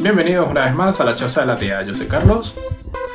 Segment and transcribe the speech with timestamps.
[0.00, 1.82] Bienvenidos una vez más a la Choza de la Tía.
[1.82, 2.54] Yo soy Carlos.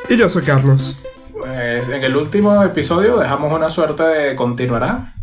[0.10, 0.98] Y yo soy Carlos.
[1.40, 5.14] Pues en el último episodio dejamos una suerte de continuará.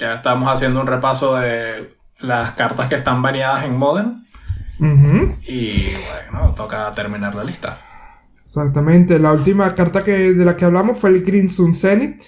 [0.00, 1.90] Ya estamos haciendo un repaso de
[2.20, 4.24] las cartas que están baneadas en Modern.
[5.46, 5.74] Y
[6.30, 7.78] bueno, toca terminar la lista.
[8.44, 12.22] Exactamente, la última carta que, de la que hablamos fue el Crimson Zenith.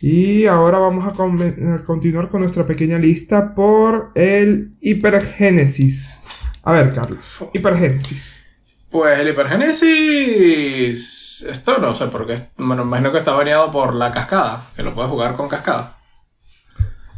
[0.00, 6.22] Y ahora vamos a, a, continuar con nuestra pequeña lista por el Hipergénesis.
[6.64, 8.46] A ver, Carlos, Hipergénesis.
[8.90, 11.46] Pues el Hipergénesis.
[11.48, 12.34] Esto no sé por qué.
[12.58, 15.96] Bueno, imagino que está baneado por la cascada, que lo puedes jugar con cascada.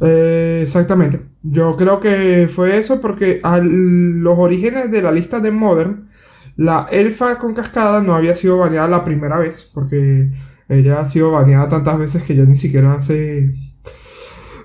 [0.00, 1.22] Eh, exactamente.
[1.42, 6.10] Yo creo que fue eso porque a los orígenes de la lista de Modern,
[6.56, 10.30] la elfa con cascada no había sido baneada la primera vez, porque
[10.68, 13.54] ella ha sido baneada tantas veces que ya ni siquiera hace...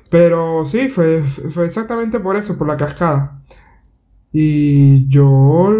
[0.09, 3.41] Pero sí, fue, fue exactamente por eso, por la cascada.
[4.39, 5.73] Y yo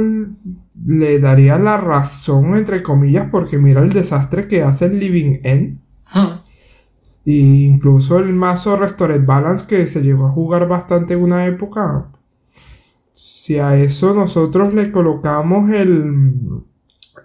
[0.83, 5.79] le daría la razón, entre comillas, porque mira el desastre que hace el Living End.
[7.23, 12.07] Y incluso el mazo Restored Balance que se llegó a jugar bastante en una época.
[13.11, 16.63] Si a eso nosotros le colocamos el,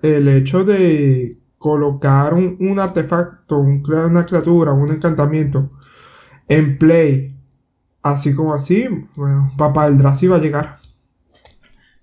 [0.02, 5.70] el hecho de colocar un, artefacto, una criatura, un encantamiento
[6.46, 7.34] en play,
[8.02, 10.81] así como así, bueno, Papá Eldrazi va a llegar.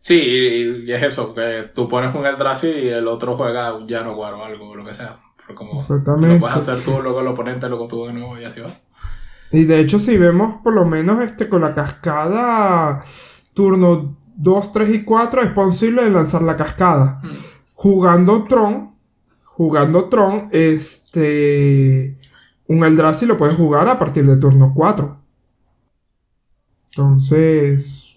[0.09, 4.33] Sí, y, es eso, que tú pones un Eldrazi y el otro juega un Janowar
[4.33, 5.19] o algo, lo que sea.
[5.37, 6.33] Pero como Exactamente.
[6.33, 8.69] lo puedes hacer tú, luego el oponente, luego tú de nuevo y así va.
[9.51, 13.03] Y de hecho, si vemos por lo menos este con la cascada,
[13.53, 17.21] turno 2, 3 y 4, es posible lanzar la cascada.
[17.21, 17.29] Mm.
[17.75, 18.95] Jugando Tron,
[19.45, 22.17] jugando Tron, este.
[22.65, 25.21] Un Eldrazi lo puedes jugar a partir de turno 4.
[26.87, 28.08] Entonces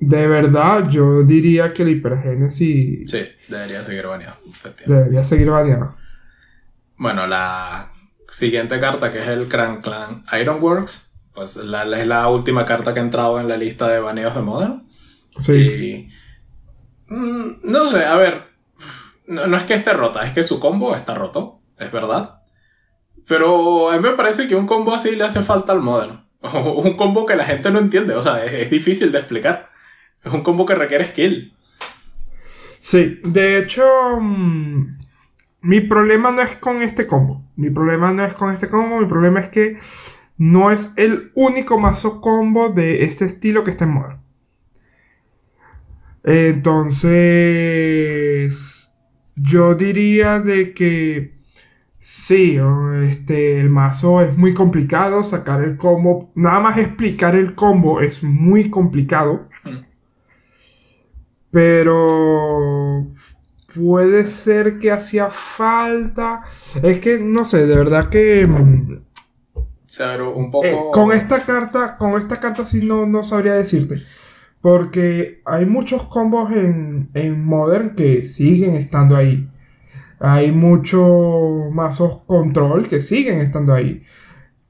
[0.00, 3.10] de verdad, yo diría que el hipergénesis.
[3.10, 4.36] Sí, debería seguir baneado.
[4.86, 5.94] Debería seguir baneado.
[6.96, 7.90] Bueno, la
[8.30, 13.00] siguiente carta, que es el Cran Clan Ironworks, pues la, es la última carta que
[13.00, 14.82] ha entrado en la lista de baneos de Modern.
[15.40, 15.52] Sí.
[15.52, 16.12] Y,
[17.08, 18.44] mm, no sé, a ver.
[19.26, 22.40] No, no es que esté rota, es que su combo está roto, es verdad.
[23.28, 26.24] Pero a mí me parece que un combo así le hace falta al Modern.
[26.42, 29.69] un combo que la gente no entiende, o sea, es difícil de explicar.
[30.24, 31.54] Es un combo que requiere skill.
[32.78, 33.84] Sí, de hecho,
[34.20, 34.98] mm,
[35.62, 37.44] mi problema no es con este combo.
[37.56, 39.78] Mi problema no es con este combo, mi problema es que
[40.38, 44.22] no es el único mazo combo de este estilo que está en moda.
[46.24, 47.10] Entonces,
[49.36, 51.38] yo diría de que
[52.00, 52.58] sí,
[53.04, 58.24] este, el mazo es muy complicado, sacar el combo, nada más explicar el combo es
[58.24, 59.49] muy complicado.
[61.50, 63.06] Pero
[63.74, 66.44] puede ser que hacía falta.
[66.82, 68.46] Es que no sé, de verdad que.
[68.46, 69.02] Mm,
[70.34, 70.66] un poco.
[70.66, 74.02] Eh, con esta carta, con esta carta sí no, no sabría decirte.
[74.60, 79.48] Porque hay muchos combos en, en Modern que siguen estando ahí.
[80.18, 84.04] Hay muchos mazos control que siguen estando ahí.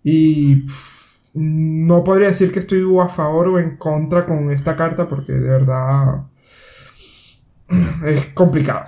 [0.04, 0.64] Y
[1.34, 5.48] no podría decir que estoy a favor o en contra con esta carta porque de
[5.48, 6.24] verdad
[8.06, 8.82] es complicado.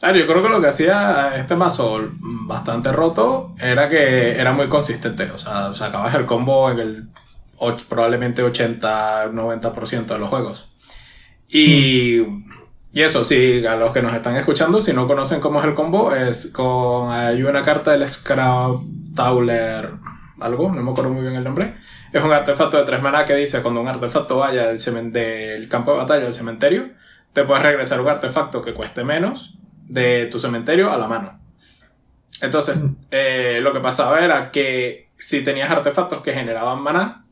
[0.00, 4.68] Claro, yo creo que lo que hacía este mazo bastante roto era que era muy
[4.68, 5.24] consistente.
[5.32, 7.08] O sea, sacabas el combo en el
[7.88, 10.68] probablemente 80-90% de los juegos.
[11.48, 12.20] Y,
[12.92, 15.74] y, eso, sí, a los que nos están escuchando, si no conocen cómo es el
[15.74, 17.10] combo, es con.
[17.10, 18.76] Hay una carta del Scrap
[19.16, 19.90] Tauler,
[20.40, 21.74] algo, no me acuerdo muy bien el nombre.
[22.12, 25.92] Es un artefacto de 3 mana que dice: cuando un artefacto vaya del, del campo
[25.92, 26.90] de batalla al cementerio
[27.38, 31.40] te puedes regresar un artefacto que cueste menos de tu cementerio a la mano.
[32.40, 32.96] Entonces, mm.
[33.12, 37.24] eh, lo que pasaba era que si tenías artefactos que generaban maná,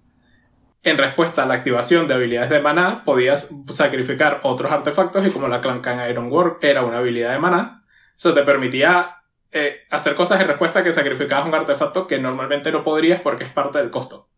[0.85, 5.49] en respuesta a la activación de habilidades de maná, podías sacrificar otros artefactos y como
[5.49, 7.85] la Clancan Ironwork era una habilidad de maná,
[8.17, 12.71] eso te permitía eh, hacer cosas en respuesta a que sacrificabas un artefacto que normalmente
[12.71, 14.29] no podrías porque es parte del costo.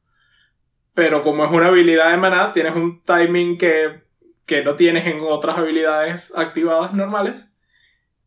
[0.94, 4.07] Pero como es una habilidad de maná, tienes un timing que
[4.48, 7.52] que no tienes en otras habilidades activadas normales.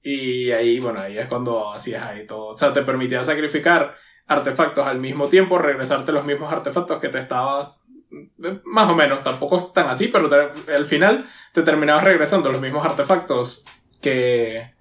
[0.03, 2.49] Y ahí, bueno, ahí es cuando hacías ahí todo.
[2.49, 3.95] O sea, te permitía sacrificar
[4.27, 7.87] artefactos al mismo tiempo, regresarte los mismos artefactos que te estabas.
[8.65, 10.29] Más o menos, tampoco es tan así, pero
[10.73, 13.63] al final te terminabas regresando los mismos artefactos
[14.01, 14.73] que,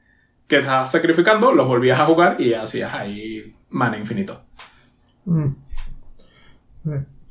[0.47, 4.43] que estabas sacrificando, los volvías a jugar y hacías ahí mana infinito.
[5.25, 5.49] Mm.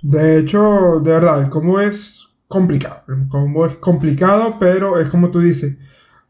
[0.01, 3.03] De hecho, de verdad, ¿cómo es complicado.
[3.07, 5.77] El combo es complicado, pero es como tú dices,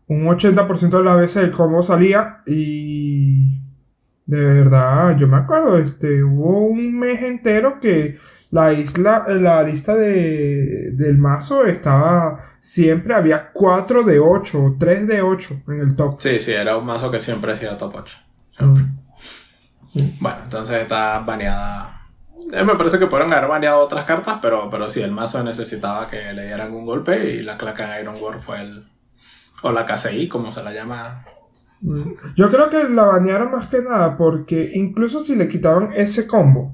[0.08, 3.62] un 80% de las veces el combo salía y
[4.26, 8.20] de verdad, yo me acuerdo, este, hubo un mes entero que
[8.52, 15.22] la isla, la lista de, del mazo estaba siempre, había 4 de 8 3 de
[15.22, 16.20] 8 en el top.
[16.20, 18.18] Sí, sí, era un mazo que siempre hacía top 8.
[18.60, 18.82] Mm.
[20.20, 21.99] Bueno, entonces está baneada.
[22.54, 26.10] Eh, me parece que pudieron haber baneado otras cartas, pero, pero sí, el mazo necesitaba
[26.10, 28.88] que le dieran un golpe y la claca Iron War fue el.
[29.62, 31.26] O la KCI, como se la llama.
[31.82, 32.12] Mm.
[32.36, 36.74] Yo creo que la banearon más que nada porque incluso si le quitaban ese combo,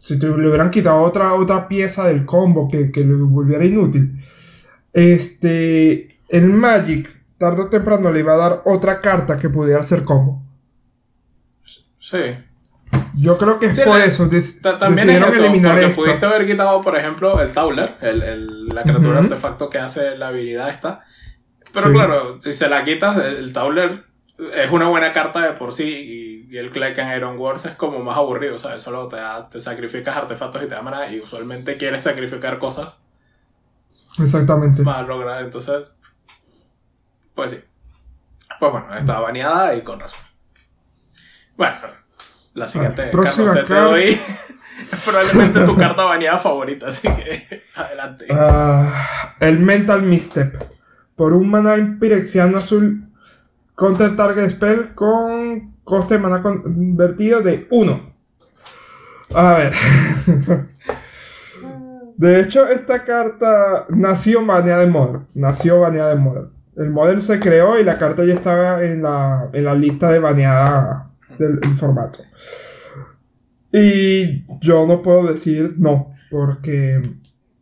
[0.00, 4.18] si te- le hubieran quitado otra, otra pieza del combo que, que le volviera inútil,
[4.92, 7.08] este, el Magic
[7.38, 10.42] tarde o temprano le iba a dar otra carta que pudiera ser combo.
[11.98, 12.18] Sí.
[13.16, 14.28] Yo creo que es Sí, por la- eso.
[14.78, 16.02] También es eso, eliminar porque esto.
[16.02, 19.24] pudiste haber quitado, por ejemplo, el Tauler, el, el- la criatura Ujú.
[19.24, 21.04] artefacto que hace la habilidad esta.
[21.72, 21.92] Pero Sí.
[21.94, 24.04] claro, si se la quitas, el, el Tauler
[24.54, 25.84] es una buena carta de por sí
[26.48, 28.82] y, y el Clegg en Iron Wars es como más aburrido, ¿sabes?
[28.82, 33.06] Solo te, das- te sacrificas artefactos y te mana y usualmente quieres sacrificar cosas
[34.20, 34.82] Exactamente.
[34.82, 35.96] para lograr, entonces,
[37.34, 37.58] pues sí.
[38.60, 40.24] Pues bueno, estaba baneada y con razón.
[41.56, 41.76] Bueno,
[42.54, 44.02] la siguiente Vale, próxima carta te, doy.
[44.04, 48.26] Es probablemente tu carta baneada favorita, así que adelante.
[48.30, 50.62] Ah, el Mental Misstep.
[51.16, 53.08] Por un mana Pirexiano azul.
[53.76, 58.14] Counter Target Spell con coste de mana convertido de 1.
[59.34, 59.72] A ver.
[62.16, 65.26] De hecho, esta carta nació baneada en Modern.
[65.34, 66.52] Nació baneada en Modern.
[66.76, 70.20] El Modern se creó y la carta ya estaba en la, en la lista de
[70.20, 72.20] baneada del del formato.
[73.72, 77.02] Y yo no puedo decir no, porque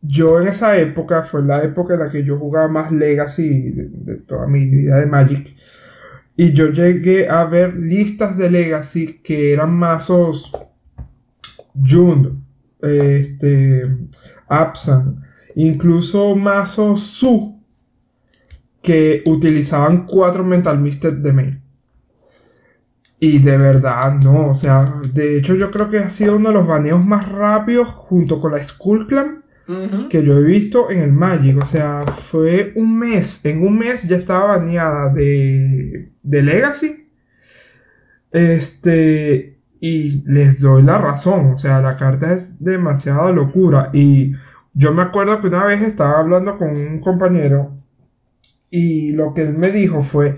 [0.03, 4.17] yo en esa época fue la época en la que yo jugaba más Legacy de,
[4.27, 5.55] toda mi vida de Magic.
[6.37, 10.53] Y yo llegué a ver listas de Legacy que eran mazos
[11.75, 12.43] Jund,
[12.83, 13.89] este,
[14.49, 15.23] Absan,
[15.55, 17.61] incluso mazos Su,
[18.83, 21.62] que utilizaban cuatro Mental Misstep de main.
[23.25, 24.85] Y de verdad, no, o sea,
[25.15, 28.51] de hecho yo creo que ha sido uno de los baneos más rápidos junto con
[28.51, 29.45] la Skull Clan
[30.11, 31.57] que yo he visto en el Magic.
[31.57, 33.45] O sea, fue un mes.
[33.45, 37.09] En un mes ya estaba baneada de, de Legacy.
[38.33, 39.61] Este.
[39.79, 41.53] Y les doy la razón.
[41.53, 43.91] O sea, la carta es demasiada locura.
[43.93, 44.33] Y
[44.75, 47.73] yo me acuerdo que una vez estaba hablando con un compañero.
[48.69, 50.35] Y lo que él me dijo fue: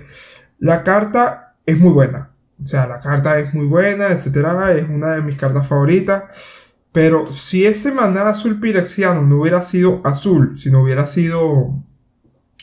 [0.59, 2.34] La carta es muy buena.
[2.65, 4.73] O sea, la carta es muy buena, etcétera.
[4.73, 6.73] Es una de mis cartas favoritas.
[6.93, 11.83] Pero si ese maná azul pirexiano no hubiera sido azul, si no hubiera sido,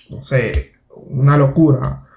[0.09, 0.73] no sé,
[1.09, 2.07] una locura,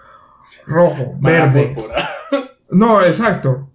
[0.67, 1.77] rojo, Mana verde.
[2.71, 3.71] No, exacto.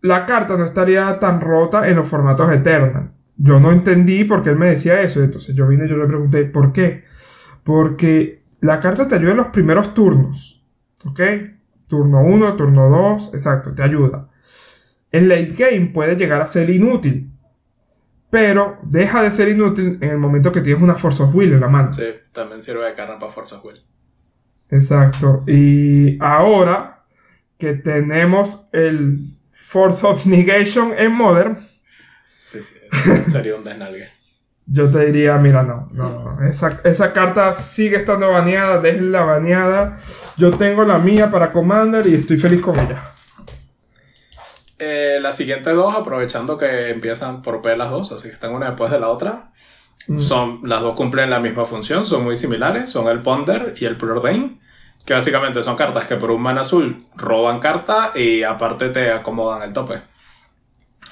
[0.00, 3.12] La carta no estaría tan rota en los formatos Eternal.
[3.36, 5.22] Yo no entendí por qué él me decía eso.
[5.22, 7.04] Entonces yo vine y yo le pregunté, ¿por qué?
[7.62, 10.64] Porque la carta te ayuda en los primeros turnos.
[11.04, 11.20] ¿Ok?
[11.88, 14.28] Turno 1, turno 2, exacto, te ayuda.
[15.10, 17.32] En late game puede llegar a ser inútil.
[18.30, 21.60] Pero deja de ser inútil en el momento que tienes una Force of Will en
[21.60, 21.94] la mano.
[21.94, 23.78] Sí, también sirve de carta para Forza Will.
[24.70, 25.42] Exacto.
[25.46, 27.06] Y ahora
[27.56, 29.18] que tenemos el
[29.50, 31.56] Force of Negation en Modern,
[32.48, 32.78] Sí, sí,
[33.26, 34.06] sería un desnalgue.
[34.70, 39.98] Yo te diría, mira, no, no, esa, esa carta sigue estando baneada, déjenla baneada.
[40.36, 43.02] Yo tengo la mía para Commander y estoy feliz con ella.
[44.78, 48.68] Eh, las siguientes dos, aprovechando que empiezan por P las dos, así que están una
[48.70, 49.50] después de la otra.
[50.18, 53.96] Son, las dos cumplen la misma función, son muy similares, son el Ponder y el
[53.96, 54.58] Preordain,
[55.04, 59.62] que básicamente son cartas que por un mana azul roban carta y aparte te acomodan
[59.62, 60.00] el tope.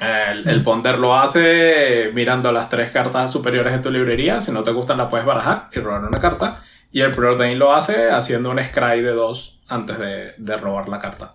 [0.01, 4.63] El, el Ponder lo hace mirando las tres cartas superiores de tu librería, si no
[4.63, 6.63] te gustan la puedes barajar y robar una carta.
[6.93, 10.99] Y el Preordain lo hace haciendo un scry de dos antes de, de robar la
[10.99, 11.33] carta.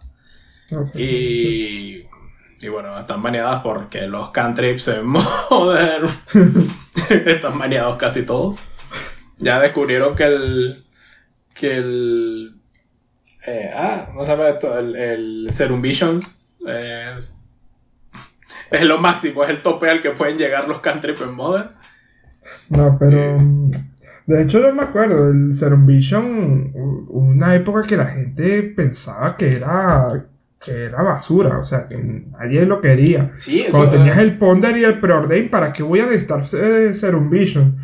[0.67, 1.01] Sé.
[1.01, 2.07] Y,
[2.61, 5.05] y bueno, están baneadas porque los cantrips en
[5.49, 6.07] Modern
[7.09, 8.63] están baneados casi todos.
[9.37, 10.85] Ya descubrieron que el.
[11.53, 12.55] que el.
[13.47, 16.19] eh, ah, no sabe esto, el, el Serum Vision
[16.67, 17.35] es,
[18.71, 21.69] es lo máximo, es el tope al que pueden llegar los cantrips en Modern.
[22.69, 23.37] No, pero.
[23.39, 23.71] mm,
[24.27, 26.71] De hecho, yo me acuerdo, el Serum Vision,
[27.09, 30.25] una época que la gente pensaba que era.
[30.63, 33.31] que era basura, o sea, que nadie lo quería.
[33.37, 33.77] Sí, eso.
[33.77, 37.29] Cuando tenías eh, el Ponder y el Preordain, ¿para qué voy a necesitar eh, Serum
[37.29, 37.77] Vision?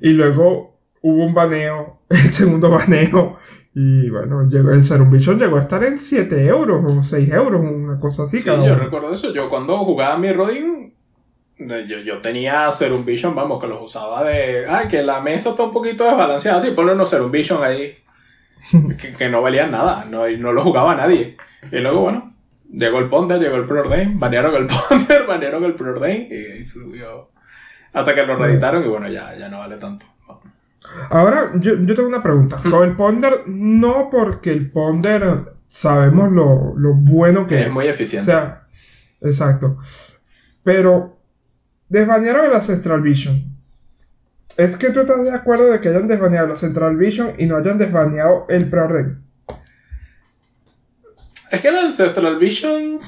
[0.00, 3.38] Y luego hubo un baneo, el segundo baneo,
[3.82, 7.62] y bueno, llegó, el Serum Vision llegó a estar en 7 euros o 6 euros,
[7.62, 8.38] una cosa así.
[8.38, 9.32] Sí, yo recuerdo eso.
[9.32, 10.92] Yo cuando jugaba mi Rodin,
[11.56, 14.66] yo, yo tenía Serum Vision, vamos, que los usaba de.
[14.68, 16.60] Ah, que la mesa está un poquito desbalanceada.
[16.60, 17.94] Sí, ponle unos Serum Vision ahí.
[19.00, 21.38] que, que, no valían nada, no, no lo jugaba nadie.
[21.72, 22.34] Y luego, bueno,
[22.70, 27.30] llegó el Ponder, llegó el Preordain, banearon el Ponder, banearon el Preordain y subió.
[27.94, 30.04] Hasta que lo reeditaron y bueno, ya, ya no vale tanto.
[31.10, 32.60] Ahora, yo, yo tengo una pregunta.
[32.68, 37.66] Con el Ponder, no porque el Ponder sabemos lo, lo bueno que es.
[37.68, 38.30] Es muy eficiente.
[38.30, 38.62] O sea,
[39.22, 39.78] exacto.
[40.62, 41.18] Pero
[41.88, 43.50] desbanearon el Ancestral Vision.
[44.56, 47.56] ¿Es que tú estás de acuerdo de que hayan desbaneado el Central Vision y no
[47.56, 49.22] hayan desbaneado el preorden?
[51.50, 53.00] Es que el Ancestral Vision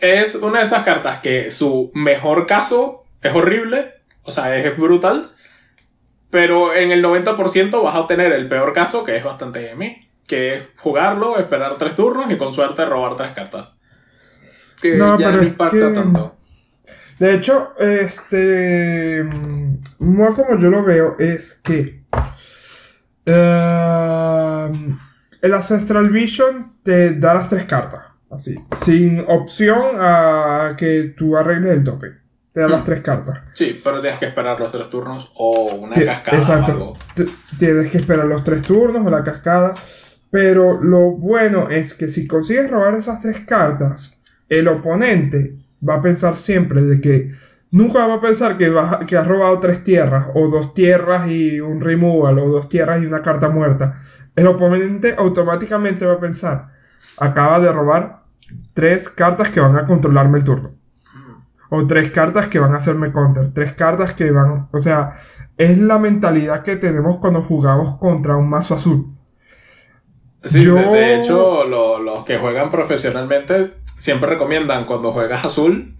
[0.00, 5.22] es una de esas cartas que su mejor caso es horrible, o sea, es brutal,
[6.30, 10.54] pero en el 90% vas a obtener el peor caso, que es bastante mí, que
[10.54, 13.80] es jugarlo, esperar tres turnos y con suerte robar tres cartas.
[14.80, 16.36] Que no, ya pero no impacta tanto.
[17.18, 19.24] De hecho, este.
[19.98, 22.04] Más como yo lo veo, es que.
[23.26, 24.72] Uh,
[25.42, 28.02] el Ancestral Vision te da las tres cartas.
[28.30, 28.54] Así.
[28.84, 32.17] Sin opción a que tú arregles el tope.
[32.58, 32.86] Te da las hmm.
[32.86, 33.38] tres cartas.
[33.54, 36.38] Sí, pero tienes que esperar los tres turnos o una cascada.
[36.38, 36.92] Exacto.
[37.56, 39.74] Tienes que esperar los tres turnos o la cascada.
[40.32, 45.54] Pero lo bueno es que si consigues robar esas tres cartas, el oponente
[45.88, 47.32] va a pensar siempre de que
[47.70, 48.74] nunca va a pensar que,
[49.06, 53.06] que has robado tres tierras, o dos tierras y un removal, o dos tierras y
[53.06, 54.02] una carta muerta.
[54.34, 56.72] El oponente automáticamente va a pensar,
[57.18, 58.24] acaba de robar
[58.74, 60.77] tres cartas que van a controlarme el turno.
[61.70, 63.52] O tres cartas que van a hacerme counter.
[63.52, 64.68] Tres cartas que van...
[64.72, 65.14] O sea,
[65.56, 69.06] es la mentalidad que tenemos cuando jugamos contra un mazo azul.
[70.42, 75.96] Sí, de, hecho, los que juegan profesionalmente siempre recomiendan cuando juegas azul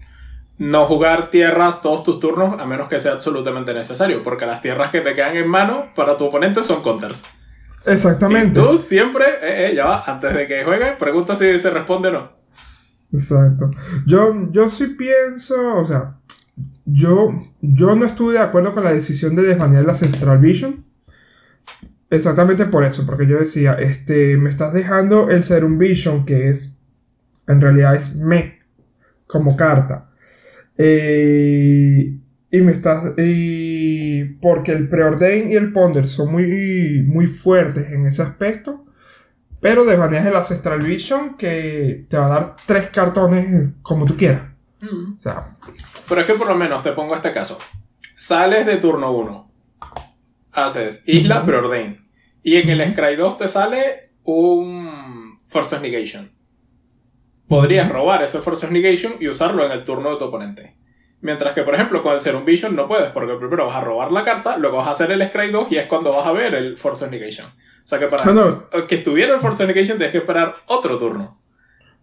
[0.59, 4.91] no jugar tierras todos tus turnos a menos que sea absolutamente necesario, porque las tierras
[4.91, 7.23] que te quedan en mano para tu oponente son counters.
[7.85, 8.59] Exactamente.
[8.59, 12.09] Y tú siempre, eh, eh, ya va, antes de que juegues, pregunta si se responde
[12.09, 12.38] o no.
[13.11, 13.69] Exacto.
[14.05, 16.17] Yo, yo sí pienso, o sea,
[16.85, 20.85] yo, yo no estuve de acuerdo con la decisión de desbanear la Central Vision.
[22.09, 26.79] Exactamente por eso, porque yo decía, este, me estás dejando el Serum Vision, que es
[27.47, 28.59] en realidad es me
[29.27, 30.09] como carta.
[30.77, 32.17] Eh,
[32.51, 33.13] y me estás.
[33.17, 38.85] Y porque el preordain y el ponder son muy, muy fuertes en ese aspecto.
[39.61, 44.43] Pero desbaneas el Ancestral Vision que te va a dar tres cartones como tú quieras.
[44.81, 45.17] Mm.
[45.17, 45.45] O sea,
[46.07, 47.57] pero es que por lo menos te pongo este caso.
[48.15, 49.51] Sales de turno 1.
[50.53, 52.09] Haces Isla Preordain.
[52.41, 56.39] Y en el Scry 2 te sale un Force of Negation
[57.49, 60.75] podrías robar ese Force of Negation y usarlo en el turno de tu oponente.
[61.21, 64.09] Mientras que, por ejemplo, con el Serum Vision no puedes, porque primero vas a robar
[64.11, 66.55] la carta, luego vas a hacer el Scry 2 y es cuando vas a ver
[66.55, 67.51] el Force of Negation.
[67.89, 71.35] O sea que para que estuviera el Force of Negation tienes que esperar otro turno.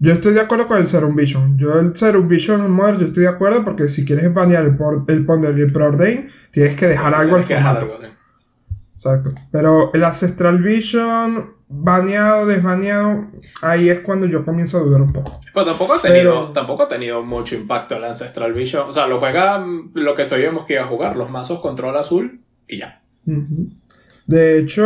[0.01, 1.57] Yo estoy de acuerdo con el Serum Vision.
[1.57, 4.77] Yo el Serum Vision en Modern yo estoy de acuerdo porque si quieres banear el,
[5.07, 7.89] el Ponder y el Preordain, tienes que dejar algo al formato.
[8.97, 9.31] Exacto.
[9.53, 13.29] Pero el Ancestral Vision baneado, desbaneado,
[13.63, 15.41] ahí es cuando yo comienzo a dudar un poco.
[15.55, 18.89] Pero tampoco ha tenido, tampoco ha tenido mucho impacto el Ancestral Vision.
[18.89, 19.65] O sea, lo juega
[19.95, 22.99] lo que sabíamos que iba a jugar, los mazos control azul y ya.
[24.27, 24.85] De hecho,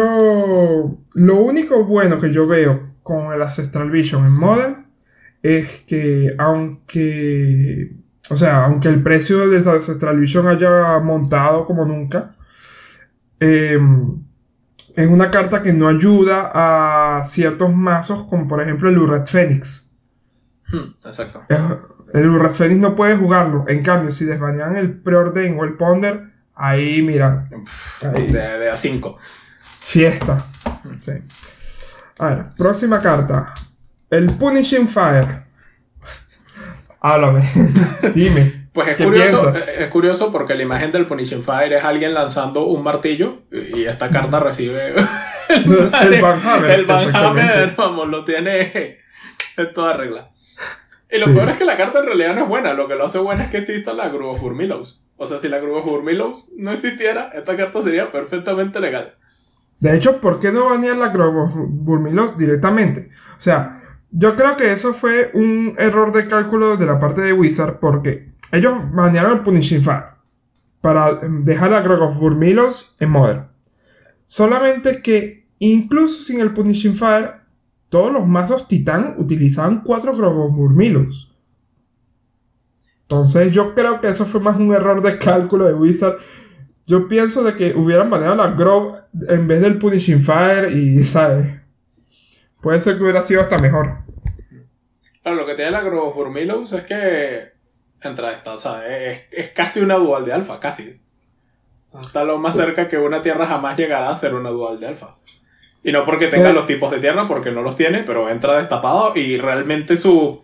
[1.14, 4.86] lo único bueno que yo veo con el Ancestral Vision en Modern
[5.42, 7.96] es que aunque,
[8.28, 12.30] o sea, aunque el precio del Ancestral Vision haya montado como nunca,
[13.40, 13.78] eh,
[14.96, 19.96] es una carta que no ayuda a ciertos mazos, como por ejemplo el Urret Fénix.
[20.70, 21.42] Hmm, exacto.
[22.12, 23.64] El Urret Fénix no puede jugarlo.
[23.68, 27.44] En cambio, si desbanean el Preordain o el Ponder, ahí mira.
[28.02, 29.18] De, a 5.
[29.58, 30.44] Fiesta.
[31.04, 31.12] Sí.
[32.18, 33.46] A ver, próxima carta.
[34.10, 35.26] El Punishing Fire.
[37.00, 37.48] Háblame.
[38.14, 38.60] Dime.
[38.72, 42.84] Pues es curioso, es curioso porque la imagen del Punishing Fire es alguien lanzando un
[42.84, 44.90] martillo y esta carta recibe
[45.48, 46.64] el, Van.
[46.70, 48.98] El Van vamos, lo tiene
[49.56, 50.30] en toda regla.
[51.12, 53.04] Y lo peor es que la carta en realidad no es buena, lo que lo
[53.04, 55.02] hace buena es que exista la Grove of Urmilos.
[55.16, 59.16] O sea, si la Grove of Urmilos no existiera, esta carta sería perfectamente legal.
[59.80, 63.10] De hecho, ¿por qué no banear la Grove of Urmilos directamente?
[63.36, 67.32] O sea, yo creo que eso fue un error de cálculo de la parte de
[67.32, 70.04] Wizard porque ellos banearon el Punishing Fire
[70.80, 73.48] para dejar a Grog of Burmilos en Modern.
[74.26, 77.39] Solamente que incluso sin el Punishing Fire,
[77.90, 81.30] todos los mazos Titán utilizaban cuatro Murmilus.
[83.02, 86.14] Entonces yo creo que eso fue más un error de cálculo de Wizard.
[86.86, 91.60] Yo pienso de que hubieran manejado la Grove en vez del Punishing Fire y, ¿sabes?
[92.62, 93.98] Puede ser que hubiera sido hasta mejor.
[95.22, 97.50] Claro, lo que tiene la Grove Murmilus es que
[98.00, 101.00] entra esta, o sea, es, es casi una dual de alfa, casi.
[102.00, 105.16] Está lo más cerca que una tierra jamás llegará a ser una dual de alfa.
[105.82, 109.16] Y no porque tenga los tipos de tierra, porque no los tiene, pero entra destapado
[109.16, 110.42] y realmente su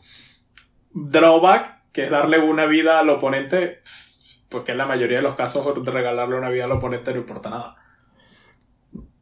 [0.92, 3.80] drawback, que es darle una vida al oponente,
[4.48, 7.50] pues que en la mayoría de los casos regalarle una vida al oponente no importa
[7.50, 7.76] nada.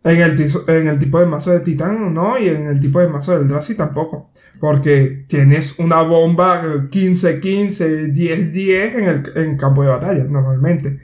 [0.05, 3.09] En el, en el tipo de mazo de Titán no, y en el tipo de
[3.09, 4.31] mazo del Drazi tampoco.
[4.61, 11.01] Porque tienes una bomba 15-15, 10-10 en el en campo de batalla, normalmente.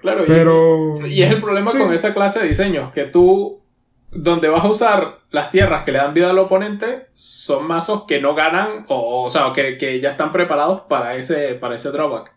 [0.00, 3.61] Claro, Pero, y, es el problema con esa clase de diseños, que tú,
[4.12, 8.20] donde vas a usar las tierras que le dan vida al oponente, son mazos que
[8.20, 12.30] no ganan, o, o sea, que, que, ya están preparados para ese, para ese drawback.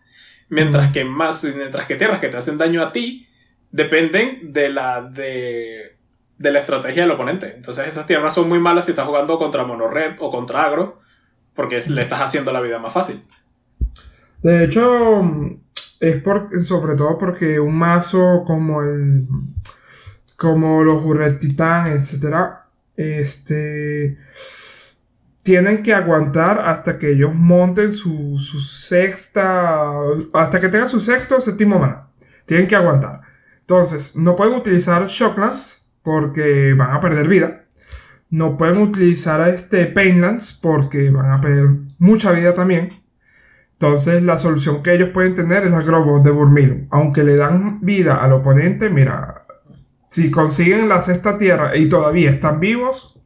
[0.48, 3.28] Mientras que más, mientras que tierras que te hacen daño a ti,
[3.72, 5.98] dependen de la, de,
[6.38, 7.52] de la estrategia del oponente.
[7.56, 11.00] Entonces esas tierras son muy malas si estás jugando contra mono-red o contra agro,
[11.54, 13.20] porque le estás haciendo la vida más fácil.
[14.42, 15.22] De hecho,
[16.00, 19.26] es por, sobre todo porque un mazo como el
[20.36, 22.66] como los Burret Titán, etcétera,
[22.96, 24.18] este
[25.42, 29.92] tienen que aguantar hasta que ellos monten su, su sexta
[30.32, 32.08] hasta que tengan su sexto o séptimo mana.
[32.46, 33.20] Tienen que aguantar.
[33.60, 37.64] Entonces, no pueden utilizar Shocklands porque van a perder vida.
[38.28, 42.88] No pueden utilizar este Painlands porque van a perder mucha vida también.
[43.72, 46.88] Entonces, la solución que ellos pueden tener es la Grobos de Burmilum.
[46.90, 49.35] Aunque le dan vida al oponente, mira,
[50.08, 53.20] si consiguen la sexta tierra y todavía están vivos,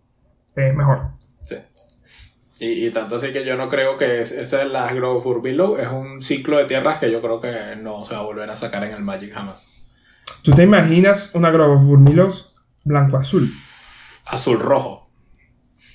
[0.56, 1.10] es mejor.
[1.42, 1.56] Sí.
[2.60, 5.78] Y, tanto así que yo no creo que esa es la Grobos Burmilum.
[5.78, 8.56] Es un ciclo de tierras que yo creo que no se va a volver a
[8.56, 9.94] sacar en el Magic jamás.
[10.42, 13.48] ¿Tú te imaginas una Burmilos blanco-azul?
[14.26, 15.10] Azul-rojo.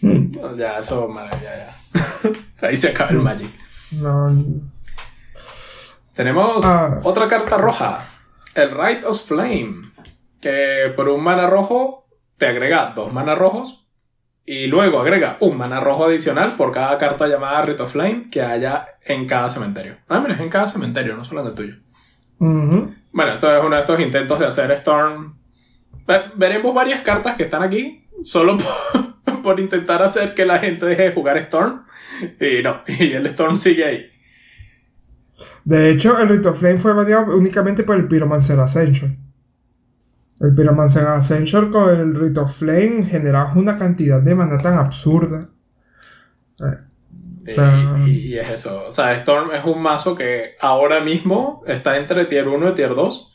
[0.01, 0.31] Hmm.
[0.57, 2.67] Ya, eso, ya, ya.
[2.67, 3.49] Ahí se acaba el Magic.
[3.91, 4.35] No.
[6.13, 6.99] Tenemos ah.
[7.03, 8.07] otra carta roja.
[8.55, 9.81] El Right of Flame.
[10.41, 12.05] Que por un mana rojo
[12.37, 13.87] te agrega dos mana rojos.
[14.45, 18.43] Y luego agrega un mana rojo adicional por cada carta llamada Right of Flame que
[18.43, 19.97] haya en cada cementerio.
[20.07, 21.73] Ah, mira, es en cada cementerio, no solo en el tuyo.
[22.37, 25.35] Bueno, esto es uno de estos intentos de hacer Storm.
[26.35, 28.07] Veremos varias cartas que están aquí.
[28.23, 28.57] Solo
[29.25, 31.83] por, por intentar hacer que la gente deje de jugar Storm.
[32.39, 34.11] Y no, y el Storm sigue ahí.
[35.63, 39.24] De hecho, el Rito Flame fue baneado únicamente por el Pyromancer Ascension.
[40.39, 45.49] El Pyromancer Ascension con el Rito Flame generaba una cantidad de mana tan absurda.
[47.47, 48.85] Eh, y, es eso.
[48.87, 52.95] O sea, Storm es un mazo que ahora mismo está entre tier 1 y tier
[52.95, 53.33] 2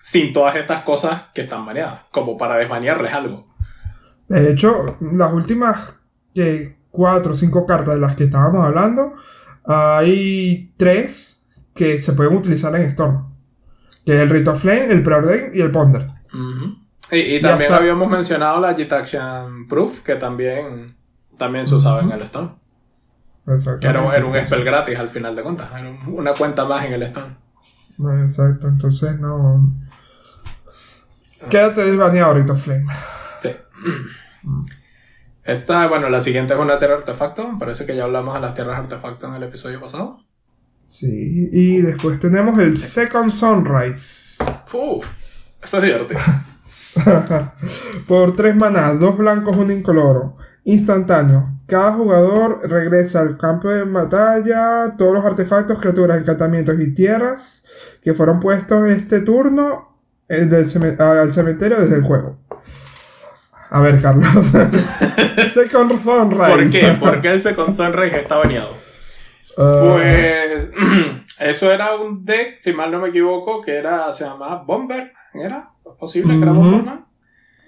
[0.00, 3.46] sin todas estas cosas que están baneadas, como para desbanearles algo.
[4.28, 5.96] De hecho, las últimas
[6.34, 9.14] que cuatro o cinco cartas de las que estábamos hablando,
[9.64, 13.34] hay tres que se pueden utilizar en Storm.
[14.06, 16.17] Que es el Rito Flame, el Preordain y el Ponder.
[17.10, 20.94] Y, también habíamos mencionado la Gitaction Proof, que también,
[21.36, 22.56] también se usaba en el Storm.
[23.80, 25.70] Que era, era, un spell gratis al final de cuentas.
[25.72, 27.34] Era una cuenta más en el Storm.
[28.24, 29.72] Exacto, entonces no.
[31.48, 32.86] Quédate desbaneado, Rito Flame.
[33.40, 33.50] Sí.
[35.44, 37.56] Esta, bueno, la siguiente es una tierra artefacto.
[37.58, 40.20] Parece que ya hablamos de las tierras artefacto en el episodio pasado.
[40.84, 44.42] Sí, y después tenemos el Second Sunrise.
[44.72, 45.06] Uf,
[45.62, 46.20] eso es divertido.
[48.08, 50.36] Por tres manas, dos blancos, un incoloro.
[50.64, 51.60] Instantáneo.
[51.66, 57.64] Cada jugador regresa al campo de batalla todos los artefactos, criaturas, encantamientos y tierras
[58.02, 59.96] que fueron puestos este turno
[60.28, 60.48] eh,
[60.98, 62.38] al cementerio desde el juego.
[63.70, 64.26] A ver, Carlos.
[65.52, 66.50] Second Sunrise.
[66.50, 66.96] ¿Por qué?
[66.98, 68.70] ¿Por qué el Second Sunrise está baneado?
[69.56, 70.72] Uh, pues
[71.40, 75.68] eso era un deck, si mal no me equivoco, que era, se llamaba Bomber, ¿era?
[75.98, 77.06] ¿Posible que era Bomberman?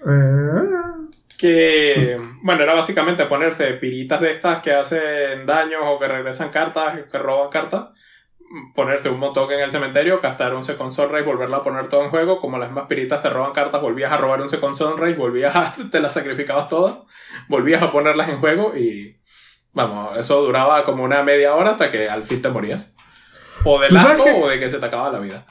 [0.03, 6.49] Uh, que, bueno, era básicamente ponerse piritas de estas que hacen daños o que regresan
[6.49, 7.89] cartas, que roban cartas
[8.75, 12.09] ponerse un montón en el cementerio, gastar un Second Sunrise, volverla a poner todo en
[12.09, 12.39] juego.
[12.39, 15.73] Como las más piritas te roban cartas, volvías a robar un Second Sunrise, volvías a.
[15.91, 17.03] te las sacrificabas todas,
[17.47, 19.17] volvías a ponerlas en juego y.
[19.73, 22.95] Vamos, eso duraba como una media hora hasta que al fin te morías.
[23.63, 25.43] O de lato o de que se te acababa la vida.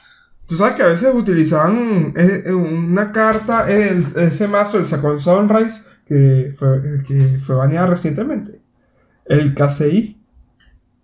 [0.47, 5.17] Tú sabes que a veces utilizaban eh, eh, una carta, el- ese mazo, el Sacón
[5.19, 8.59] Sunrise, que fue, que fue baneada recientemente.
[9.25, 10.17] El KCI.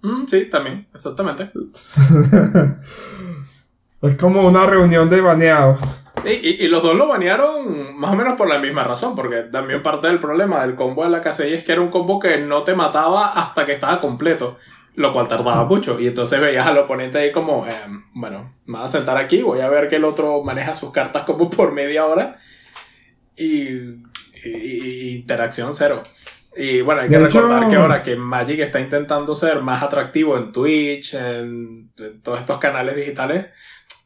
[0.02, 1.50] Mm, sí, también, exactamente.
[4.02, 6.04] Es como una reunión de baneados.
[6.24, 9.44] Y, y- y los dos lo banearon más o menos por la misma razón, porque
[9.44, 12.38] también parte del problema del combo de la KCI es que era un combo que
[12.40, 14.58] no te mataba hasta que estaba completo,
[14.98, 16.00] lo cual tardaba mucho.
[16.00, 17.72] Y entonces veías al oponente ahí como, eh,
[18.14, 21.24] bueno, me voy a sentar aquí, voy a ver que el otro maneja sus cartas
[21.24, 22.36] como por media hora
[23.36, 24.02] y, y-
[24.44, 26.02] y- interacción cero.
[26.56, 29.84] Y bueno, hay que De hecho- recordar que ahora que Magic está intentando ser más
[29.84, 33.46] atractivo en Twitch, en, en todos estos canales digitales,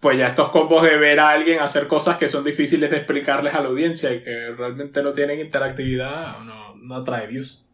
[0.02, 3.54] pues ya estos combos de ver a alguien hacer cosas que son difíciles de explicarles
[3.56, 7.66] a la audiencia y que realmente no tienen interactividad, no, no atrae views.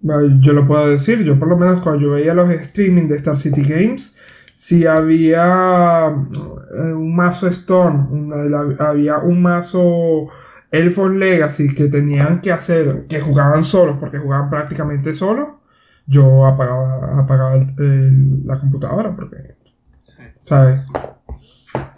[0.00, 3.36] Yo lo puedo decir, yo por lo menos cuando yo veía los streaming de Star
[3.36, 4.16] City Games,
[4.54, 10.28] si había eh, un mazo Storm, una- había un mazo
[10.70, 15.48] Elfos Legacy que tenían que hacer, que jugaban solos, porque jugaban prácticamente solos,
[16.06, 19.56] yo apagaba, apagaba el- el- la computadora, porque,
[20.42, 20.80] ¿sabes?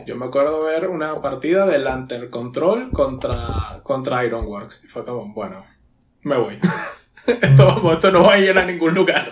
[0.07, 5.33] Yo me acuerdo ver una partida de Lantern Control contra, contra Ironworks y fue como,
[5.35, 5.65] bueno,
[6.23, 6.59] me voy.
[7.43, 9.27] esto, vamos, esto no va a ir a ningún lugar.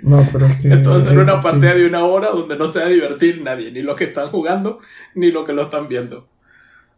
[0.00, 0.68] No, pero es que...
[0.68, 3.82] Entonces una eh, partida de una hora donde no se va a divertir nadie, ni
[3.82, 4.80] los que están jugando,
[5.14, 6.28] ni los que lo están viendo.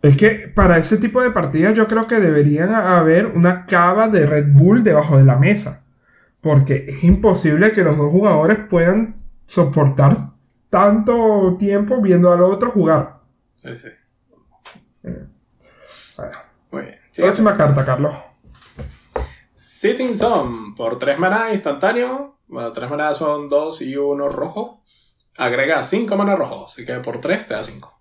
[0.02, 4.26] Es que para ese tipo de partidas yo creo que deberían haber una cava de
[4.26, 5.84] Red Bull debajo de la mesa.
[6.40, 10.16] Porque es imposible que los dos jugadores puedan soportar
[10.70, 13.18] tanto tiempo viendo al otro jugar.
[13.56, 13.88] Sí, sí.
[15.02, 16.38] Bueno,
[16.70, 16.94] Muy bien.
[17.10, 17.22] Siguiente.
[17.22, 18.14] próxima carta, Carlos.
[19.62, 22.38] Sitting Zone por 3 maná instantáneo.
[22.48, 24.82] Bueno, 3 maná son 2 y 1 rojo.
[25.36, 28.00] Agrega 5 maná rojos, así que por 3 te da 5.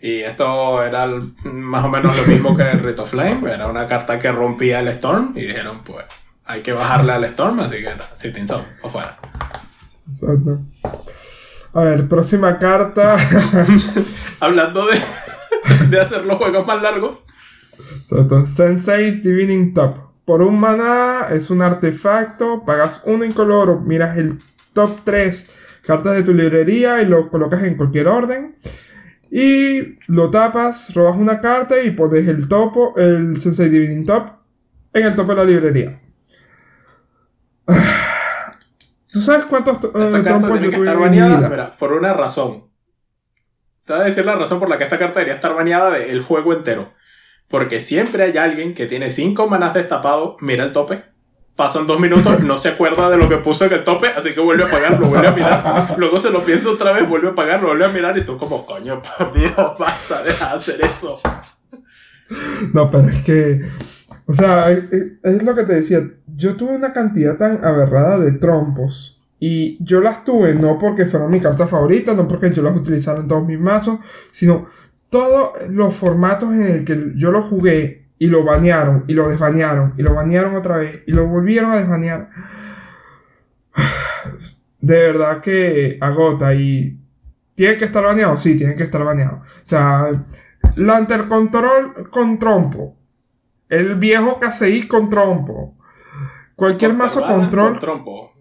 [0.00, 3.52] Y esto era el- más o menos lo mismo que el Rito Flame.
[3.52, 5.32] Era una carta que rompía el Storm.
[5.36, 6.04] Y dijeron, pues,
[6.44, 9.18] hay que bajarle al Storm, así que Sitting Zone, por fuera.
[10.06, 10.60] Exacto.
[11.74, 13.16] A ver, próxima carta.
[14.40, 15.00] Hablando de,
[15.88, 17.24] de hacer los juegos más largos.
[17.98, 18.46] Exacto.
[18.46, 20.11] Sensei's Divining Top.
[20.24, 22.64] Por un maná es un artefacto.
[22.64, 23.80] Pagas uno incoloro.
[23.80, 24.38] Miras el
[24.72, 28.56] top 3 cartas de tu librería y lo colocas en cualquier orden.
[29.30, 34.28] Y lo tapas, robas una carta y pones el topo, el Sensei Divining Top,
[34.92, 35.98] en el topo de la librería.
[39.12, 42.70] ¿Tú sabes cuántos to- Esta eh, carta tiene que estar baneada mira, por una razón.
[43.86, 46.22] Te voy a decir la razón por la que esta carta debería estar baneada del
[46.22, 46.92] juego entero.
[47.52, 51.04] Porque siempre hay alguien que tiene 5 manás destapado, mira el tope,
[51.54, 54.40] pasan 2 minutos, no se acuerda de lo que puso en el tope, así que
[54.40, 57.34] vuelve a pagar, lo vuelve a mirar, luego se lo piensa otra vez, vuelve a
[57.34, 61.20] pagar, lo vuelve a mirar y tú como, coño, por basta, de hacer eso.
[62.72, 63.60] No, pero es que.
[64.24, 66.00] O sea, es, lo que te decía.
[66.34, 69.20] Yo tuve una cantidad tan aberrada de trompos.
[69.38, 73.20] Y yo las tuve no porque fueron mi carta favorita, no porque yo las utilizara
[73.20, 73.98] en todos mis mazos,
[74.30, 74.68] sino
[75.12, 79.94] todos los formatos en el que yo lo jugué y lo banearon, y lo desbanearon,
[79.98, 82.30] y lo banearon otra vez, y lo volvieron a desbanear.
[84.80, 86.98] De verdad que agota y.
[87.54, 88.36] ¿Tiene que estar baneado?
[88.36, 89.36] Sí, tiene que estar baneado.
[89.36, 90.08] O sea,
[90.76, 92.96] Lantern Control con trompo.
[93.68, 95.76] El viejo KCI con trompo.
[96.56, 98.32] Cualquier mazo control con trompo.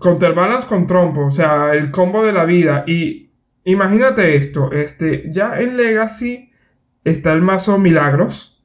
[0.00, 2.84] Counterbalance con trompo, o sea, el combo de la vida.
[2.86, 3.23] Y
[3.64, 6.50] imagínate esto, este, ya en Legacy
[7.04, 8.64] está el mazo Milagros.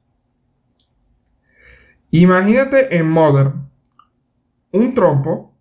[2.10, 3.70] Imagínate en Modern
[4.72, 5.54] un trompo,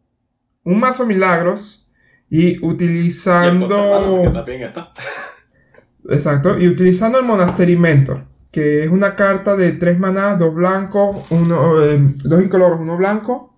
[0.64, 1.92] un mazo Milagros
[2.30, 4.22] y utilizando...
[4.24, 4.92] Que también está.
[6.10, 8.22] Exacto, y utilizando el Monastery Mentor,
[8.52, 13.58] que es una carta de tres manadas, dos blancos, uno, eh, dos incoloros, uno blanco.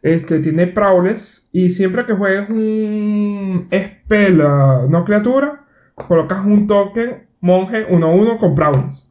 [0.00, 3.68] Este tiene Prowles, y siempre que juegues un
[4.12, 9.10] spell, ah, no criatura, colocas un token monje 1-1 con Prowles.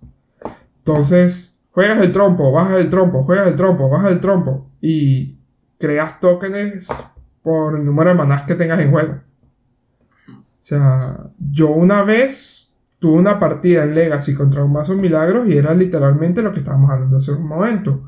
[0.77, 5.39] Entonces, juegas el trompo, bajas el trompo, juegas el trompo, bajas el trompo, y
[5.79, 9.15] creas tokens por el número de manás que tengas en juego.
[10.29, 15.57] O sea, yo una vez tuve una partida en Legacy contra un mazo milagros y
[15.57, 18.03] era literalmente lo que estábamos hablando hace un momento.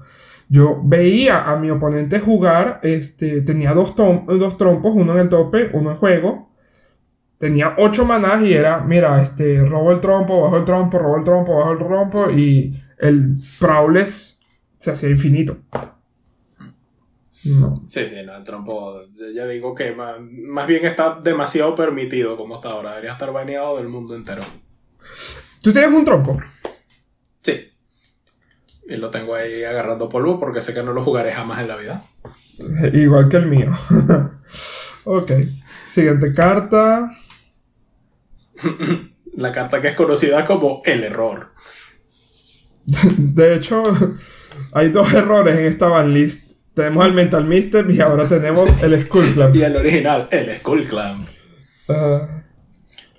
[0.48, 5.72] Yo veía a mi oponente jugar, este, tenía dos, dos trompos, uno en el tope,
[5.74, 6.53] uno en juego.
[7.44, 11.26] Tenía ocho manás y era, mira, este, robo el trompo, bajo el trompo, robo el
[11.26, 14.40] trompo, bajo el trompo y el Prowless
[14.78, 15.58] se hacía infinito.
[17.44, 17.76] No.
[17.86, 18.94] Sí, sí, no, el trompo,
[19.36, 23.76] ya digo que más, más bien está demasiado permitido como está ahora, debería estar baneado
[23.76, 24.42] del mundo entero.
[25.62, 26.42] ¿Tú tienes un trompo?
[27.42, 27.70] Sí.
[28.88, 31.76] Y lo tengo ahí agarrando polvo porque sé que no lo jugaré jamás en la
[31.76, 32.02] vida.
[32.94, 33.74] Igual que el mío.
[35.04, 35.32] ok.
[35.86, 37.12] Siguiente carta.
[39.38, 41.52] la carta que es conocida como el error.
[43.18, 43.84] De hecho,
[44.74, 46.54] hay dos errores en esta banlist.
[46.74, 49.52] Tenemos el Mental Mister y ahora tenemos el Skull Clan.
[49.56, 51.26] Y el original, el Skull Clan.
[51.90, 52.44] Ah,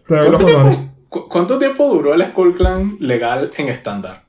[0.08, 0.76] te doy ¿Cuánto, los honores.
[0.76, 4.24] tiempo, cu- cuánto tiempo duró el Skull Clan legal en estándar?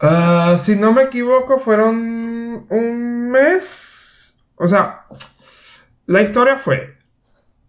[0.00, 4.44] Ah, si no me equivoco, fueron un mes.
[4.56, 5.06] O sea,
[6.06, 6.90] la historia fue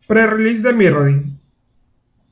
[0.08, 1.35] pre-release de Mirrodin.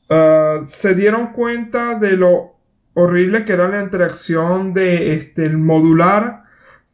[0.10, 2.56] Ah, se dieron cuenta de lo
[2.94, 6.44] horrible que era la interacción de este el modular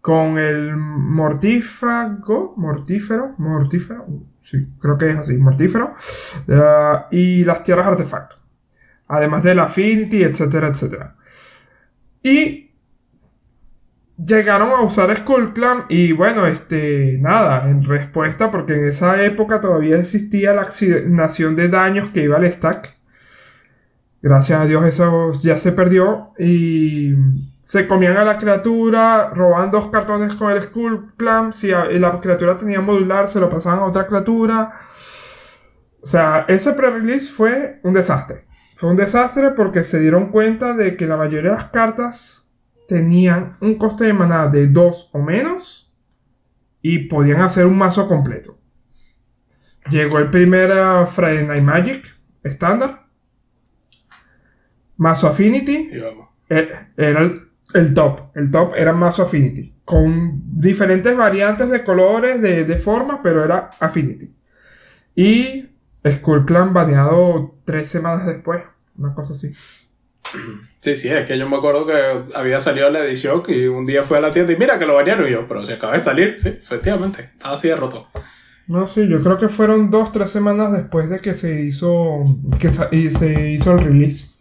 [0.02, 4.06] con el mortífago, mortífero, mortífero,
[4.42, 5.94] sí, creo que es así, mortífero,
[6.52, 8.38] ah, y las tierras artefacto,
[9.08, 11.16] además del affinity, etcétera, etcétera.
[12.24, 12.72] Y
[14.26, 19.60] llegaron a usar Skull Clan y bueno, este, nada, en respuesta, porque en esa época
[19.62, 22.99] todavía existía la asignación de daños que iba al stack.
[24.22, 27.16] Gracias a Dios eso ya se perdió y
[27.64, 32.58] se comían a la criatura, robaban dos cartones con el Skull Clan, si la criatura
[32.58, 34.74] tenía modular se lo pasaban a otra criatura.
[36.02, 38.46] O sea, ese pre-release fue un desastre.
[38.76, 43.56] Fue un desastre porque se dieron cuenta de que la mayoría de las cartas tenían
[43.62, 45.94] un coste de maná de 2 o menos
[46.82, 48.58] y podían hacer un mazo completo.
[49.90, 53.09] Llegó el primer uh, Friday Night Magic estándar.
[55.00, 55.90] Mazo Affinity
[56.50, 57.42] eh, era el,
[57.74, 58.20] el top.
[58.36, 59.74] El top era mazo Affinity.
[59.86, 64.36] Con diferentes variantes de colores, de, de formas, pero era Affinity.
[65.16, 65.70] Y
[66.06, 68.62] Skull Clan baneado tres semanas después.
[68.98, 69.54] Una cosa así.
[70.80, 71.94] Sí, sí, es que yo me acuerdo que
[72.36, 74.96] había salido la edición y un día fui a la tienda y mira que lo
[74.96, 78.08] bañaron y yo, pero se acaba de salir, sí, efectivamente, estaba así de roto.
[78.68, 82.20] No, sí, yo creo que fueron dos, tres semanas después de que se hizo,
[82.60, 84.39] que se hizo el release.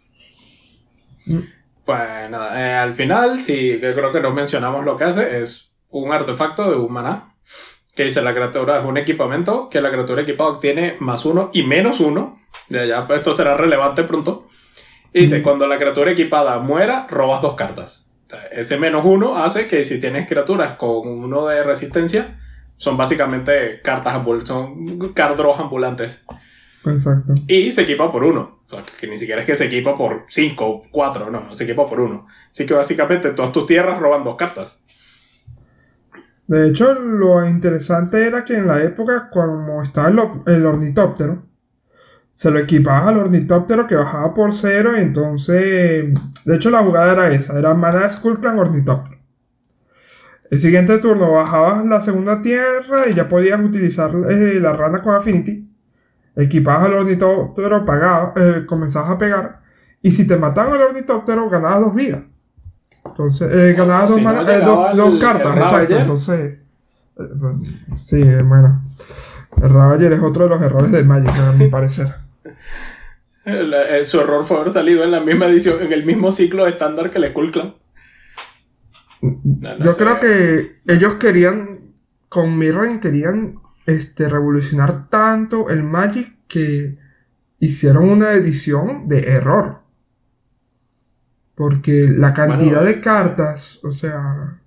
[1.85, 5.71] Pues nada, eh, al final, sí, que creo que no mencionamos lo que hace, es
[5.89, 7.33] un artefacto de un maná,
[7.95, 11.63] que dice la criatura es un equipamiento, que la criatura equipada obtiene más uno y
[11.63, 12.39] menos uno,
[12.69, 14.47] ya, ya, pues esto será relevante pronto.
[15.11, 18.11] Y dice, cuando la criatura equipada muera, robas dos cartas.
[18.27, 22.39] O sea, ese menos uno hace que si tienes criaturas con uno de resistencia,
[22.77, 26.27] son básicamente cartas ambul- son card draws ambulantes.
[26.85, 27.33] Exacto.
[27.47, 28.59] Y se equipa por uno.
[28.65, 31.63] O sea, que ni siquiera es que se equipa por cinco o cuatro, no, se
[31.63, 32.27] equipa por uno.
[32.51, 34.85] Así que básicamente todas tus tierras roban dos cartas.
[36.47, 41.45] De hecho, lo interesante era que en la época, como estaba el, el ornitóptero,
[42.33, 44.93] se lo equipabas al ornitóptero que bajaba por cero.
[44.97, 46.05] Y entonces,
[46.45, 49.19] de hecho, la jugada era esa: era Mana Skull Clan Ornitóptero.
[50.49, 55.13] El siguiente turno bajabas la segunda tierra y ya podías utilizar eh, la rana con
[55.13, 55.68] Affinity.
[56.41, 59.61] Equipabas al ornitóptero, pagabas, eh, comenzabas a pegar.
[60.01, 62.21] Y si te mataban al ornitóptero, ganabas dos vidas.
[63.05, 65.97] Entonces, eh, ganabas si dos, no mana- eh, llegaba dos, dos el- cartas, el exacto.
[65.97, 68.81] Entonces, eh, sí, eh, bueno.
[69.61, 72.07] El Ravager es otro de los errores del Magic, a mi parecer.
[73.45, 76.67] El- el- su error fue haber salido en la misma edición, en el mismo ciclo
[76.67, 77.73] estándar que el Skull Clan.
[79.21, 80.03] No, no Yo sé.
[80.03, 81.67] creo que ellos querían,
[82.27, 83.55] con Mirren querían
[83.89, 86.97] este, revolucionar tanto el Magic que
[87.59, 89.81] hicieron una edición de error.
[91.55, 94.59] Porque la cantidad Bueno, de cartas, o sea...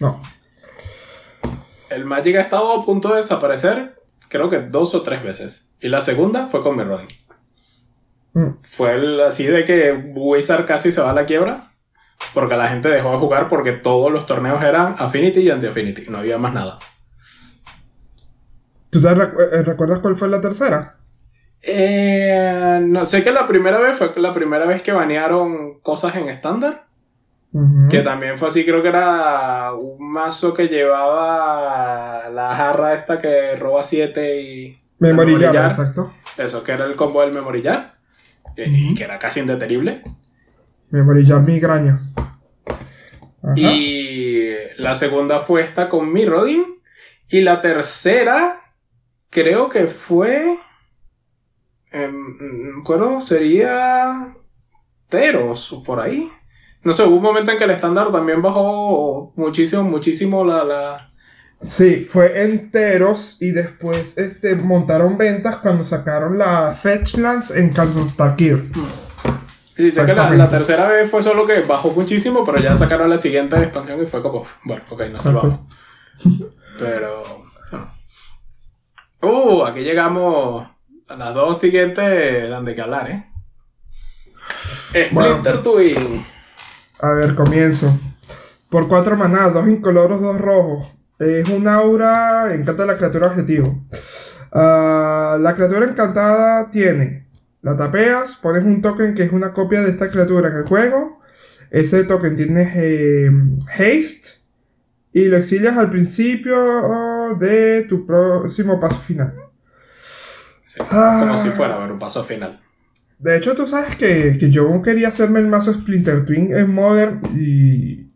[0.00, 0.20] No.
[1.90, 5.74] El Magic ha estado a punto de desaparecer, creo que dos o tres veces.
[5.80, 7.08] Y la segunda fue con Mirrodin.
[8.34, 8.50] Mm.
[8.62, 11.64] Fue el, así de que Wizard casi se va a la quiebra.
[12.34, 16.10] Porque la gente dejó de jugar porque todos los torneos eran Affinity y Anti-Affinity.
[16.10, 16.78] No había más nada.
[18.90, 20.94] ¿Tú te recu- eh, recuerdas cuál fue la tercera?
[21.62, 26.28] Eh, no sé que la primera vez fue la primera vez que banearon cosas en
[26.28, 26.86] estándar.
[27.88, 33.56] Que también fue así, creo que era un mazo que llevaba la jarra esta que
[33.56, 34.78] roba 7 y...
[35.54, 35.70] Jar.
[35.70, 36.12] exacto.
[36.36, 37.90] Eso, que era el combo del Memory Jar.
[38.56, 40.02] Y que era casi indetenible.
[40.90, 41.98] Memory Jar migraña.
[43.42, 43.54] Ajá.
[43.56, 46.64] Y la segunda fue esta con Mirrodin.
[47.30, 48.60] Y la tercera,
[49.30, 50.58] creo que fue.
[51.90, 54.34] em, no me acuerdo, sería.
[55.08, 56.28] Teros, o por ahí.
[56.82, 60.64] No sé, hubo un momento en que el estándar también bajó muchísimo, muchísimo la.
[60.64, 61.08] la
[61.66, 68.70] Sí, fue enteros y después este, montaron ventas cuando sacaron la Fetchlands en Tarkir.
[69.74, 73.10] Sí, sé que la, la, tercera vez fue solo que bajó muchísimo, pero ya sacaron
[73.10, 75.66] la siguiente expansión y fue como, bueno, ok, no se bajó.
[76.78, 77.47] Pero.
[79.20, 80.68] Uh, aquí llegamos
[81.08, 83.24] a las dos siguientes dan de que hablar, ¿eh?
[85.06, 86.24] Splinter Twin.
[87.00, 87.88] A ver, comienzo.
[88.70, 90.88] Por cuatro manadas, dos incoloros, dos rojos.
[91.18, 93.66] Es un aura, encanta la criatura objetivo.
[94.52, 97.28] Ah, la criatura encantada tiene
[97.60, 101.18] la tapeas, pones un token que es una copia de esta criatura en el juego.
[101.70, 103.30] Ese token tiene eh,
[103.68, 104.37] haste
[105.18, 106.56] y lo exilias al principio
[107.38, 109.34] de tu próximo paso final.
[110.90, 112.60] como si fuera un paso final.
[113.18, 118.06] De hecho, tú sabes que, yo quería hacerme el mazo Splinter Twin en Modern y.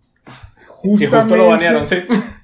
[0.66, 1.96] Justamente, y justo lo banearon, sí.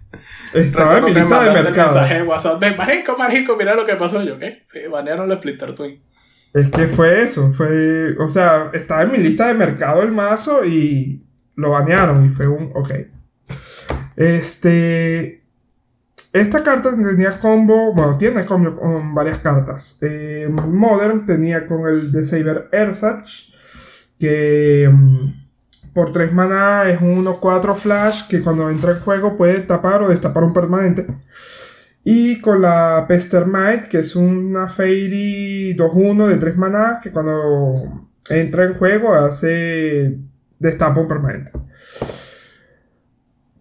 [0.55, 1.95] Estaba en mi lista de mercado.
[1.95, 4.63] mensaje WhatsApp de Marico, Marico, mira lo que pasó yo, ¿qué?
[4.65, 6.01] Sí, banearon el Splinter Twin.
[6.55, 10.65] Es que fue eso, fue, o sea, estaba en mi lista de mercado el mazo
[10.65, 11.23] y
[11.55, 12.93] lo banearon y fue un, ok.
[14.19, 15.45] Este,
[16.33, 19.99] esta carta tenía combo, bueno, tiene combo con varias cartas.
[20.03, 23.53] Eh, Modern tenía con el de Saber Ersatz,
[24.19, 29.61] que mm, por 3 mana es un 1-4 flash que cuando entra en juego puede
[29.61, 31.07] tapar o destapar un permanente.
[32.03, 38.65] Y con la Pestermite, que es una Fairy 2-1 de 3 maná, que cuando entra
[38.65, 40.19] en juego hace
[40.59, 41.53] destapa un permanente.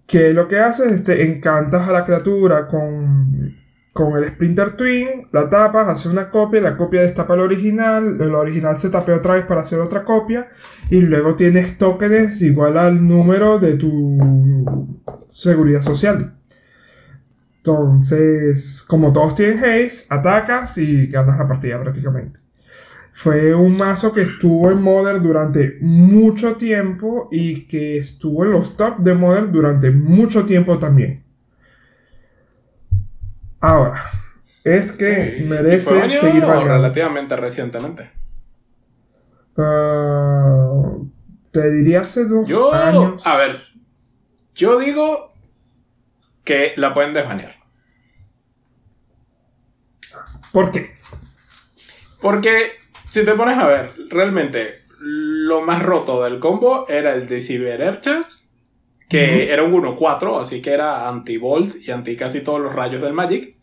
[0.07, 3.55] Que lo que hace es este, encantas a la criatura con,
[3.91, 8.33] con el Splinter Twin, la tapas, hace una copia, la copia destapa el original, el
[8.33, 10.49] original se tapea otra vez para hacer otra copia,
[10.89, 14.97] y luego tienes tokens igual al número de tu
[15.29, 16.17] seguridad social.
[17.57, 22.46] Entonces, como todos tienen haste, atacas y ganas la partida prácticamente.
[23.17, 28.77] Fue un mazo que estuvo en Modern durante mucho tiempo y que estuvo en los
[28.77, 31.25] top de Modern durante mucho tiempo también.
[33.59, 34.07] Ahora,
[34.63, 38.11] es que merece seguir relativamente recientemente.
[39.57, 40.83] Ah,
[41.51, 43.25] te diría hace dos años.
[43.25, 43.59] A ver,
[44.53, 45.33] yo digo
[46.43, 47.55] que la pueden desbanear.
[50.51, 50.95] ¿Por qué?
[52.21, 52.73] Porque
[53.09, 57.99] si te pones a ver, realmente lo más roto del combo era el de Cyber
[59.09, 63.13] que era un 1-4, así que era anti-Volt y anti casi todos los rayos del
[63.13, 63.55] Magic.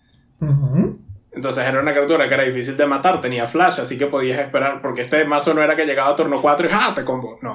[1.33, 4.81] Entonces era una criatura que era difícil de matar, tenía flash, así que podías esperar,
[4.81, 6.93] porque este mazo no era que llegaba a turno 4 y ¡ah!
[6.95, 7.39] te combo.
[7.43, 7.55] No.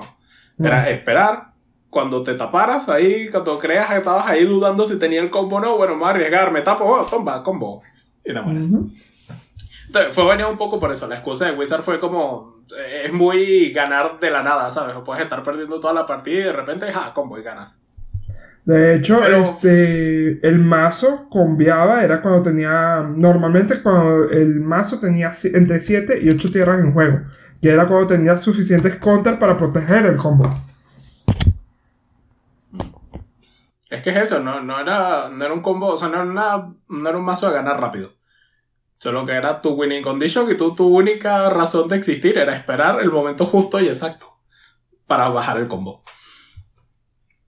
[0.60, 1.54] Era esperar,
[1.90, 5.60] cuando te taparas ahí, cuando creas que estabas ahí dudando si tenía el combo o
[5.60, 7.82] no, bueno, me voy a arriesgar, me tapo, oh, toma, combo.
[8.24, 8.70] Y te mueres.
[10.12, 11.08] Fue venido un poco por eso.
[11.08, 12.64] La excusa de Wizard fue como.
[12.78, 14.96] Eh, es muy ganar de la nada, ¿sabes?
[14.96, 17.82] O puedes estar perdiendo toda la partida y de repente, ja, combo y ganas.
[18.66, 25.80] De hecho, este, el mazo cambiaba, era cuando tenía, normalmente cuando el mazo tenía entre
[25.80, 27.22] 7 y 8 tierras en juego,
[27.60, 30.48] que era cuando tenía suficientes counters para proteger el combo.
[33.90, 36.70] Es que es eso, no, no, era, no era un combo, o sea, no era,
[36.90, 38.19] no era un mazo de ganar rápido.
[39.00, 43.00] Solo que era tu winning condition y tú, tu única razón de existir era esperar
[43.00, 44.28] el momento justo y exacto
[45.08, 46.02] para bajar el combo.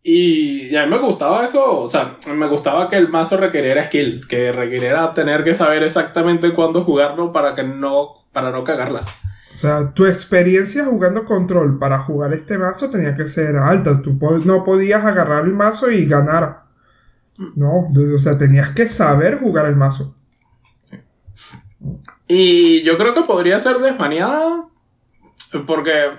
[0.02, 4.26] Y, a mí me gustaba eso, o sea, me gustaba que el mazo requiriera skill,
[4.28, 9.02] que requiriera tener que saber exactamente cuándo jugarlo para que no, para no cagarla.
[9.54, 14.02] O sea, tu experiencia jugando control para jugar este mazo tenía que ser alta.
[14.02, 16.64] Tú no podías agarrar el mazo y ganar.
[17.56, 20.16] No, o sea, tenías que saber jugar el mazo.
[22.34, 24.70] Y yo creo que podría ser desmaneada.
[25.68, 26.12] Porque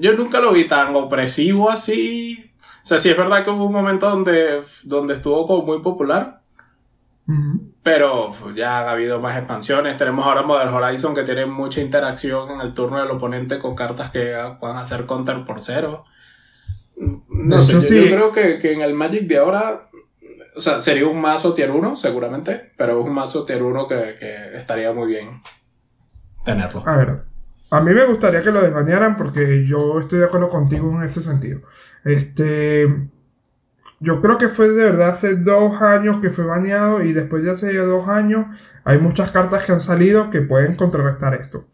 [0.00, 2.52] yo nunca lo vi tan opresivo así.
[2.82, 6.42] O sea, sí es verdad que hubo un momento donde, donde estuvo como muy popular.
[7.84, 9.96] Pero ya han habido más expansiones.
[9.96, 14.10] Tenemos ahora Modern Horizon que tiene mucha interacción en el turno del oponente con cartas
[14.10, 16.04] que van a hacer counter por cero.
[17.28, 19.86] No sé, yo, creo que, que, en el Magic de ahora
[20.56, 24.14] o sea, sería un mazo tier 1, seguramente, pero es un mazo tier 1 que,
[24.18, 25.40] que estaría muy bien
[26.44, 26.82] tenerlo.
[26.86, 27.22] A ver,
[27.70, 31.22] a mí me gustaría que lo desbanearan porque yo estoy de acuerdo contigo en ese
[31.22, 31.60] sentido.
[32.04, 32.88] Este.
[34.00, 37.52] Yo creo que fue de verdad hace dos años que fue baneado y después de
[37.52, 38.46] hace dos años
[38.84, 41.66] hay muchas cartas que han salido que pueden contrarrestar esto.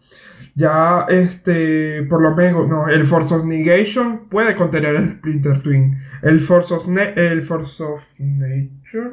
[0.54, 5.96] Ya, este, por lo menos, no, el Force of Negation puede contener el Splinter Twin.
[6.22, 6.84] El Force of,
[7.16, 9.12] el Force of Nature,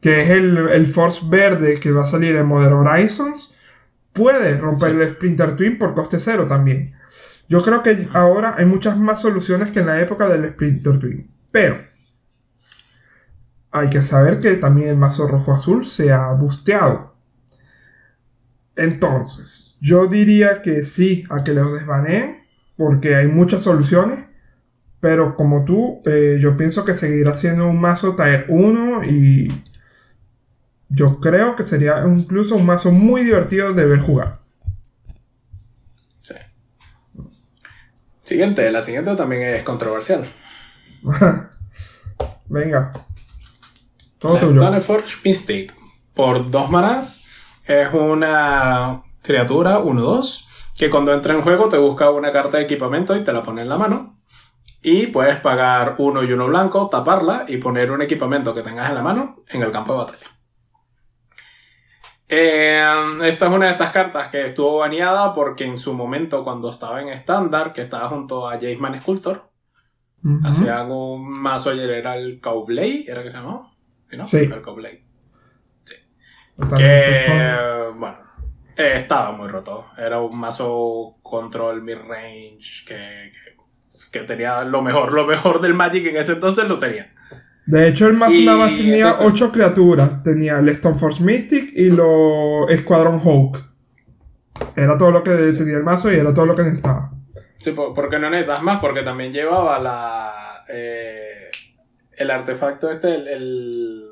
[0.00, 3.58] que es el, Force verde que va a salir en Modern Horizons,
[4.12, 6.94] puede romper el Splinter Twin por coste cero también.
[7.48, 11.26] Yo creo que ahora hay muchas más soluciones que en la época del Splinter Twin.
[11.50, 11.78] Pero
[13.72, 17.16] hay que saber que también el mazo rojo azul se ha busteado.
[18.76, 22.44] Entonces, yo diría que sí, a que los desbaneen,
[22.76, 24.26] porque hay muchas soluciones.
[25.00, 29.48] Pero como tú, eh, yo pienso que seguirá siendo un mazo Tier 1 y
[30.90, 34.38] yo creo que sería incluso un mazo muy divertido de ver jugar.
[36.22, 36.34] Sí.
[38.22, 40.26] Siguiente, la siguiente también es controversial.
[42.48, 42.90] Venga.
[44.18, 45.72] Todo la Stoneforge Mystic.
[46.14, 47.62] Por dos manas.
[47.66, 50.46] Es una criatura 1-2.
[50.76, 53.62] Que cuando entra en juego te busca una carta de equipamiento y te la pone
[53.62, 54.16] en la mano.
[54.82, 58.96] Y puedes pagar uno y uno blanco, taparla y poner un equipamiento que tengas en
[58.96, 60.39] la mano en el campo de batalla.
[62.32, 62.80] Eh,
[63.24, 67.02] esta es una de estas cartas que estuvo baneada porque en su momento, cuando estaba
[67.02, 69.50] en estándar, que estaba junto a Jaceman Sculptor,
[70.44, 73.74] hacían un mazo ayer, era el Cowblade, ¿era que se llamó?
[74.26, 74.38] ¿Sí?
[74.38, 75.02] El Cowblade.
[75.82, 75.96] Sí.
[76.76, 78.18] Que, bueno,
[78.76, 79.86] eh, estaba muy roto.
[79.98, 83.32] Era un mazo control mid-range que,
[84.12, 87.12] que, tenía lo mejor, lo mejor del Magic en ese entonces lo tenía.
[87.66, 90.22] De hecho, el mazo nada más tenía 8 criaturas.
[90.22, 93.58] Tenía el Stoneforge Mystic y lo Escuadrón Hawk.
[94.76, 97.12] Era todo lo que tenía el mazo y era todo lo que necesitaba.
[97.58, 100.64] Sí, porque no necesitas más, porque también llevaba la.
[100.68, 101.50] Eh,
[102.16, 104.04] el artefacto este, el, el.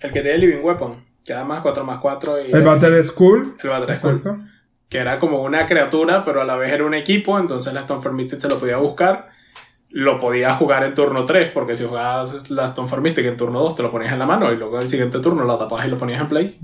[0.00, 2.32] el que tiene Living Weapon, que más 4 más 4.
[2.48, 3.56] Y el Battle School.
[3.62, 4.50] El Battle School.
[4.88, 8.16] Que era como una criatura, pero a la vez era un equipo, entonces la Stoneforge
[8.16, 9.28] Mystic se lo podía buscar
[9.96, 13.76] lo podías jugar en turno 3, porque si jugabas la Stone que en turno 2
[13.76, 15.88] te lo ponías en la mano y luego en el siguiente turno lo tapabas y
[15.88, 16.54] lo ponías en play.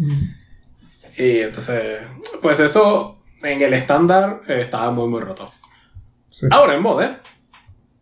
[1.16, 2.02] Y entonces,
[2.42, 5.50] pues eso en el estándar estaba muy, muy roto.
[6.50, 7.16] Ahora en Modern,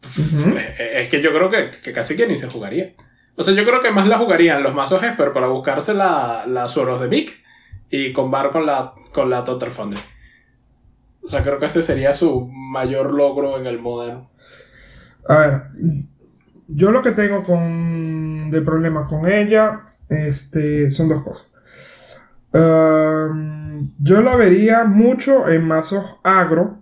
[0.00, 2.94] es que yo creo que, casi que ni se jugaría.
[3.36, 6.66] O sea, yo creo que más la jugarían los mazos Esper para buscarse la, la
[6.66, 7.40] Sueros de Mick
[7.88, 10.00] y combar con la, con la Totter Foundry.
[11.22, 14.28] O sea, creo que ese sería su mayor logro en el Modern.
[15.28, 15.62] A ver,
[16.68, 21.52] yo lo que tengo con de problema con ella este, son dos cosas.
[22.52, 26.78] yo la vería mucho en mazos agro.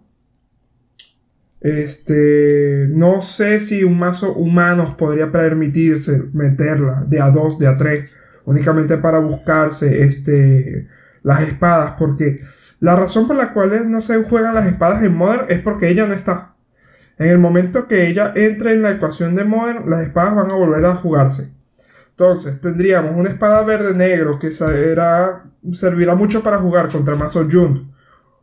[1.61, 7.77] Este, no sé si un mazo humanos podría permitirse meterla de a 2, de a
[7.77, 8.11] 3,
[8.45, 10.87] únicamente para buscarse este,
[11.25, 12.41] las espadas, porque
[12.79, 16.07] la razón por la cual no se juegan las espadas en Modern es porque ella
[16.07, 16.55] no está.
[17.19, 20.55] En el momento que ella entre en la ecuación de Modern, las espadas van a
[20.55, 21.53] volver a jugarse.
[22.11, 27.93] Entonces, tendríamos una espada verde-negro que será, servirá mucho para jugar contra Mazo Jund.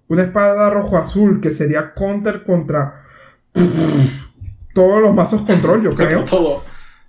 [0.07, 3.05] Una espada rojo-azul que sería counter contra
[4.73, 6.23] todos los mazos control, yo creo.
[6.29, 6.61] todo.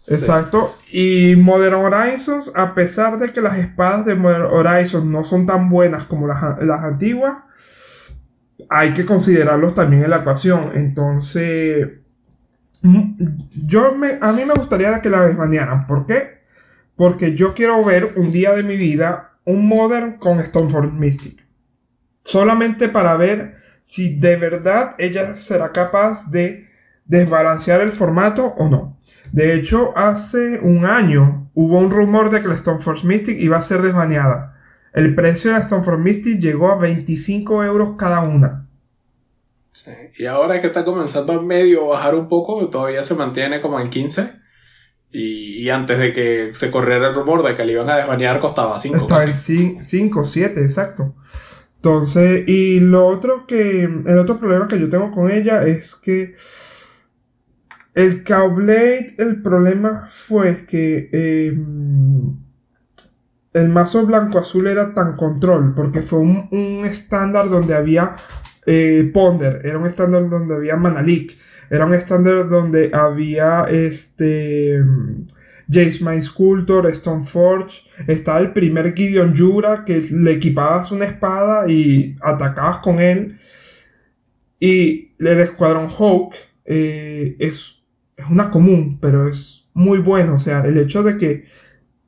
[0.08, 0.72] Exacto.
[0.92, 5.68] Y Modern Horizons, a pesar de que las espadas de Modern Horizons no son tan
[5.68, 7.38] buenas como las, las antiguas,
[8.68, 10.72] hay que considerarlos también en la ecuación.
[10.74, 11.88] Entonces,
[12.82, 13.12] mm,
[13.66, 15.86] yo me, a mí me gustaría que la desbanearan.
[15.86, 16.40] ¿Por qué?
[16.96, 21.46] Porque yo quiero ver un día de mi vida un Modern con Stoneforge Mystic.
[22.24, 26.68] Solamente para ver si de verdad ella será capaz de
[27.04, 28.98] desbalancear el formato o no.
[29.32, 33.62] De hecho, hace un año hubo un rumor de que la Stoneforge Mystic iba a
[33.62, 34.55] ser desbaneada.
[34.96, 38.66] El precio de la Stoneforge Mystic llegó a 25 euros cada una.
[39.70, 39.90] Sí.
[40.16, 43.90] Y ahora que está comenzando a medio bajar un poco, todavía se mantiene como en
[43.90, 44.30] 15.
[45.10, 48.78] Y, antes de que se corriera el rumor de que le iban a desbanear, costaba
[48.78, 48.96] 5.
[48.96, 51.14] Estaba en 5, 7, exacto.
[51.76, 53.82] Entonces, y lo otro que.
[53.82, 56.34] El otro problema que yo tengo con ella es que.
[57.94, 61.10] El Cowblade, el problema fue que.
[61.12, 62.45] Em,
[63.56, 68.14] el mazo blanco-azul era tan control, porque fue un, estándar donde había
[68.66, 71.38] eh, Ponder, era un estándar donde había Manalik,
[71.70, 74.84] era un estándar donde había este.
[75.68, 82.16] Jace My Sculptor, Stoneforge, estaba el primer Gideon Jura que le equipabas una espada y
[82.22, 83.36] atacabas con él.
[84.60, 86.34] Y el Escuadrón Hawk
[86.66, 87.82] eh, es,
[88.16, 90.34] es una común, pero es muy bueno.
[90.36, 91.46] O sea, el hecho de que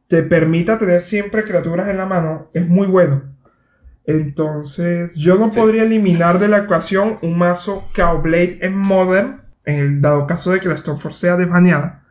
[0.08, 3.22] te permita tener siempre criaturas en la mano es muy bueno.
[4.04, 10.00] Entonces, yo no podría eliminar de la ecuación un mazo Cowblade en Modern, en el
[10.00, 12.04] dado caso de que la Stoneforge sea desbaneada.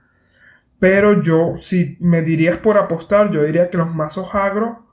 [0.80, 4.88] Pero yo, si me dirías por apostar, yo diría que los mazos agro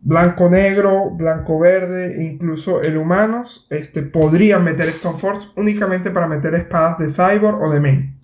[0.00, 7.62] blanco-negro, blanco-verde, incluso el humanos, este, podrían meter Stoneforge únicamente para meter espadas de Cyborg
[7.62, 8.19] o de Main.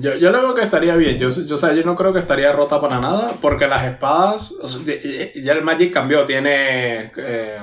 [0.00, 1.18] Yo, yo le veo que estaría bien.
[1.18, 3.26] Yo, yo, o sea, yo no creo que estaría rota para nada.
[3.40, 4.52] Porque las espadas.
[4.62, 4.94] o sea,
[5.36, 6.24] ya- el Magic cambió.
[6.24, 7.10] Tiene.
[7.16, 7.58] eh,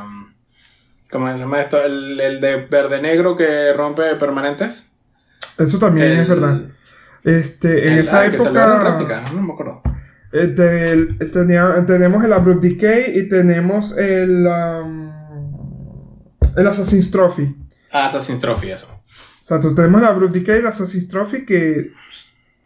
[1.11, 1.81] ¿Cómo se llama esto?
[1.81, 4.93] El, el de verde-negro que rompe permanentes.
[5.57, 6.61] Eso también El- es verdad.
[7.23, 8.49] Este, en El- esa ah, época
[9.33, 9.81] no me acuerdo.
[10.31, 15.11] este, tenía- tenemos el Abrupt Decay y tenemos el, um,
[16.55, 17.55] el Assassin's Trophy.
[17.91, 18.87] Ah, Assassin's Trophy, eso.
[19.41, 21.91] O sea, tú tenemos el Abrupt Decay y el Assassin's Trophy que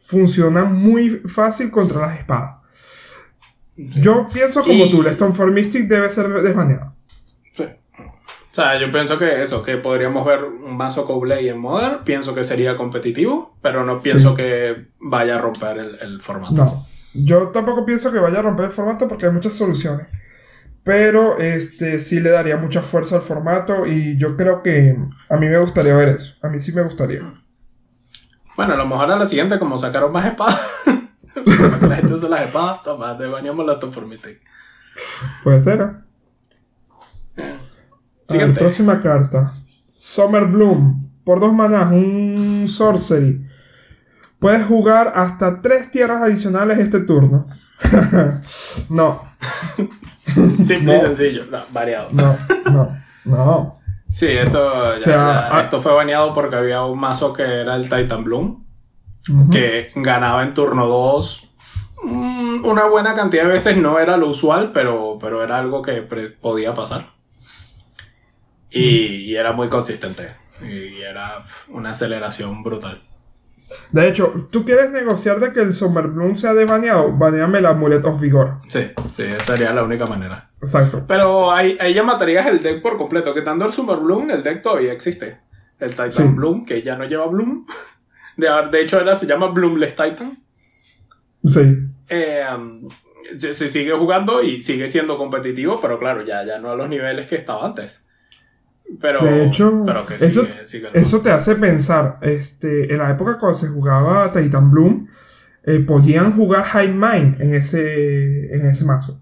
[0.05, 2.57] funcionan muy fácil contra las espadas.
[3.77, 6.93] Yo pienso como Y- tú, el Stoneforge Mystic debe ser desbaneado.
[7.51, 7.63] Sí.
[7.63, 12.03] O sea, yo pienso que eso, que podríamos ver un mazo Koubley en Modern.
[12.05, 14.35] Pienso que sería competitivo, pero no pienso Sí.
[14.37, 16.53] que vaya a romper el, el formato.
[16.53, 20.07] No, yo tampoco pienso que vaya a romper el formato porque hay muchas soluciones.
[20.85, 24.95] Pero este sí le daría mucha fuerza al formato y yo creo que
[25.31, 26.35] a mí me gustaría ver eso.
[26.43, 27.23] A mí sí me gustaría.
[28.55, 30.61] Bueno, a lo mejor a la siguiente, como sacaron más espadas.
[31.33, 34.39] Para que la gente use las espadas, toma, te baneamos la Toformite.
[35.43, 35.81] Puede ser.
[35.81, 35.85] ¿eh?
[37.37, 37.41] Eh.
[37.41, 37.55] Ver,
[38.29, 38.59] Siguiente.
[38.59, 39.49] próxima carta.
[39.51, 41.09] Summer Bloom.
[41.23, 43.43] Por dos manás, un sorcery.
[44.37, 47.43] Puedes jugar hasta tres tierras adicionales este turno.
[48.89, 49.23] no,
[50.65, 52.07] Simple y sencillo, no, variado.
[52.11, 52.35] no,
[52.71, 52.87] no,
[53.25, 53.73] no.
[54.09, 57.75] Sí, esto, ya- sea, ya- ah- esto fue baneado porque había un mazo que era
[57.75, 58.63] el Titan Bloom,
[59.51, 61.41] que ganaba en turno 2.
[62.63, 66.01] Una buena cantidad de veces no era lo usual, pero, pero era algo que
[66.41, 67.05] podía pasar.
[68.69, 68.79] Y,
[69.31, 70.29] y era muy consistente.
[70.61, 71.31] Y era
[71.69, 73.01] una aceleración brutal.
[73.91, 77.11] De hecho, ¿tú quieres negociar de que el Summer Bloom sea desbaneado?
[77.13, 78.55] Baneame el Amulet of Vigor.
[78.67, 80.51] Sí, sí, esa sería la única manera.
[80.61, 81.03] Exacto.
[81.07, 83.33] Pero ahí, ahí ya matarías el deck por completo.
[83.33, 85.39] Quitando el Summer Bloom, el deck todavía existe.
[85.79, 86.23] El Titan Sí.
[86.23, 87.65] Bloom, que ya no lleva Bloom.
[88.37, 90.29] De, de hecho, ahora se llama Bloomless Titan.
[91.45, 91.77] Sí.
[92.09, 92.87] Eh, um,
[93.37, 96.89] se, se sigue jugando y sigue siendo competitivo, pero claro, ya, ya no a los
[96.89, 98.07] niveles que estaba antes.
[99.01, 103.37] Pero, De hecho, pero que eso, sigue, eso te hace pensar, este, en la época
[103.39, 105.07] cuando se jugaba Titan Bloom,
[105.63, 109.21] eh, podían jugar High Mind en ese, en ese mazo.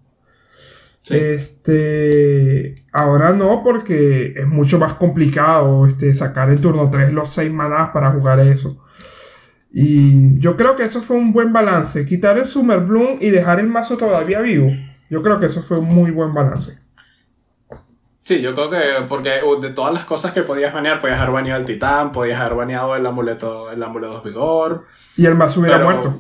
[1.01, 1.16] Sí.
[1.18, 7.51] Este, ahora no, porque es mucho más complicado este, sacar en turno 3 los 6
[7.51, 8.84] manás para jugar eso.
[9.72, 12.05] Y yo creo que eso fue un buen balance.
[12.05, 14.70] Quitar el Summer Bloom y dejar el mazo todavía vivo.
[15.09, 16.83] Yo creo que eso fue un muy buen balance.
[18.26, 21.60] Sí, yo creo que porque de todas las cosas que podías banear, podías haber baneado
[21.60, 24.88] el titán, podías haber baneado el amuleto, el amuleto de vigor.
[25.18, 26.20] Y el mazo hubiera Pero- muerto.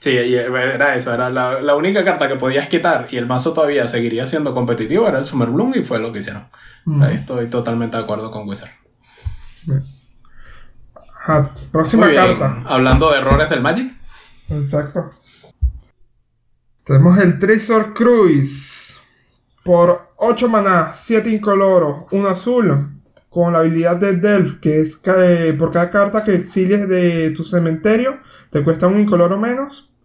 [0.00, 3.88] Sí, era eso, era la, la única carta que podías quitar y el mazo todavía
[3.88, 6.44] seguiría siendo competitivo, era el Summer Bloom y fue lo que hicieron.
[6.84, 7.02] Mm.
[7.02, 8.68] Ahí estoy totalmente de acuerdo con Wizard.
[11.20, 12.62] Ajá, próxima Muy bien, carta.
[12.66, 13.92] hablando de errores del Magic.
[14.50, 15.08] Exacto.
[16.84, 18.96] Tenemos el Treasure Cruise.
[19.64, 22.90] Por 8 maná, 7 incoloros, 1 azul.
[23.28, 27.42] Con la habilidad de Delph, que es eh, por cada carta que exilies de tu
[27.42, 29.96] cementerio, te cuesta un incoloro menos.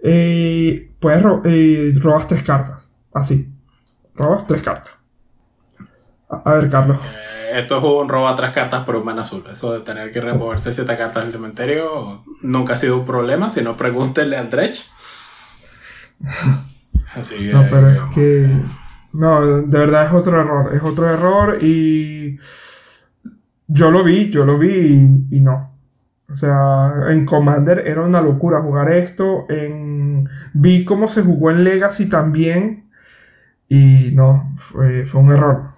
[0.00, 2.92] Eh, puedes ro- eh, robas 3 cartas.
[3.12, 3.52] Así.
[4.14, 4.92] Robas 3 cartas.
[6.28, 7.00] A, a ver, Carlos.
[7.02, 9.44] Eh, esto es un robo a tres cartas por un mana azul.
[9.50, 13.62] Eso de tener que removerse siete cartas del cementerio nunca ha sido un problema, si
[13.62, 14.82] no pregúntenle al Dredge.
[17.14, 18.83] Así que, No, pero es digamos, que.
[19.14, 20.74] No, de verdad es otro error.
[20.74, 22.38] Es otro error y.
[23.66, 25.74] Yo lo vi, yo lo vi y, y no.
[26.30, 29.46] O sea, en Commander era una locura jugar esto.
[29.48, 32.90] En, vi cómo se jugó en Legacy también.
[33.68, 35.70] Y no, fue, fue un error.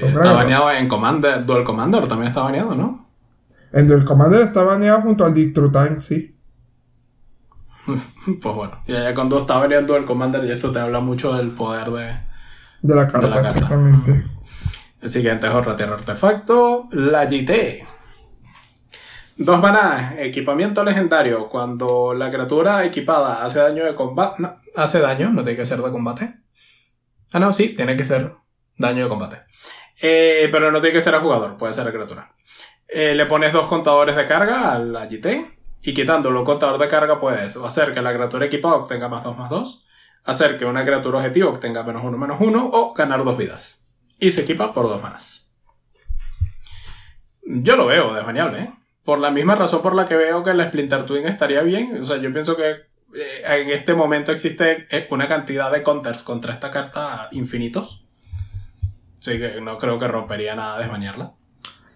[0.00, 3.04] Está baneado en Commander, Dual Commander también está baneado, ¿no?
[3.72, 6.36] En el Commander está baneado junto al Time, sí.
[8.40, 11.48] Pues bueno, ya, ya cuando está baneando el Commander y eso te habla mucho del
[11.48, 12.31] poder de...
[12.82, 13.48] De la carta, carta.
[13.48, 14.24] exactamente.
[15.00, 17.84] El siguiente es otra tierra artefacto, la GT.
[19.38, 21.48] Dos maná, equipamiento legendario.
[21.48, 24.42] Cuando la criatura equipada hace daño de combate.
[24.42, 26.34] No, hace daño, no tiene que ser de combate.
[27.32, 28.32] Ah, no, sí, tiene que ser
[28.76, 29.42] daño de combate.
[30.00, 32.32] Eh, pero no tiene que ser a jugador, puede ser a criatura.
[32.88, 35.58] Eh, le pones dos contadores de carga a la GT.
[35.84, 39.36] Y quitándolo un contador de carga puedes hacer que la criatura equipada obtenga más 2
[39.36, 39.86] más 2.
[40.24, 42.70] Hacer que una criatura objetivo obtenga menos 1 menos 1.
[42.72, 43.96] O ganar dos vidas.
[44.20, 45.54] Y se equipa por dos manas.
[47.44, 48.70] Yo lo veo desbaneable, ¿eh?
[49.04, 51.98] Por la misma razón por la que veo que la Splinter Twin estaría bien.
[52.00, 52.70] O sea, yo pienso que
[53.14, 58.06] eh, en este momento existe eh, una cantidad de counters contra esta carta infinitos.
[59.20, 61.32] Así que no creo que rompería nada desbanearla.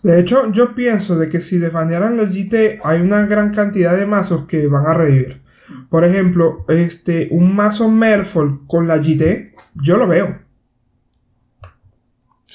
[0.02, 4.06] De hecho, yo pienso de que si desbanearan los GT, hay una gran cantidad de
[4.06, 5.42] mazos que van a revivir.
[5.88, 10.38] Por ejemplo, este, un mazo Merfolk con la GT, yo lo veo.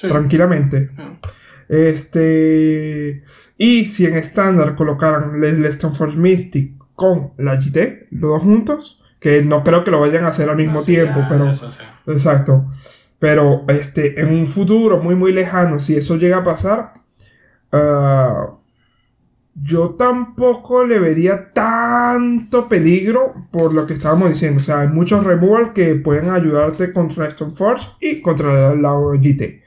[0.00, 0.90] Tranquilamente.
[1.68, 3.22] Este.
[3.56, 9.42] Y si en estándar colocaran el Stoneforge Mystic con la GT, los dos juntos, que
[9.42, 11.50] no creo que lo vayan a hacer al mismo tiempo, pero.
[12.06, 12.66] Exacto.
[13.18, 16.92] Pero este, en un futuro muy muy lejano, si eso llega a pasar,
[17.70, 18.58] ah,
[19.54, 24.60] yo tampoco le vería tanto peligro por lo que estábamos diciendo.
[24.60, 29.62] O sea, hay muchos removal que pueden ayudarte contra Stoneforge y contra la, la GT.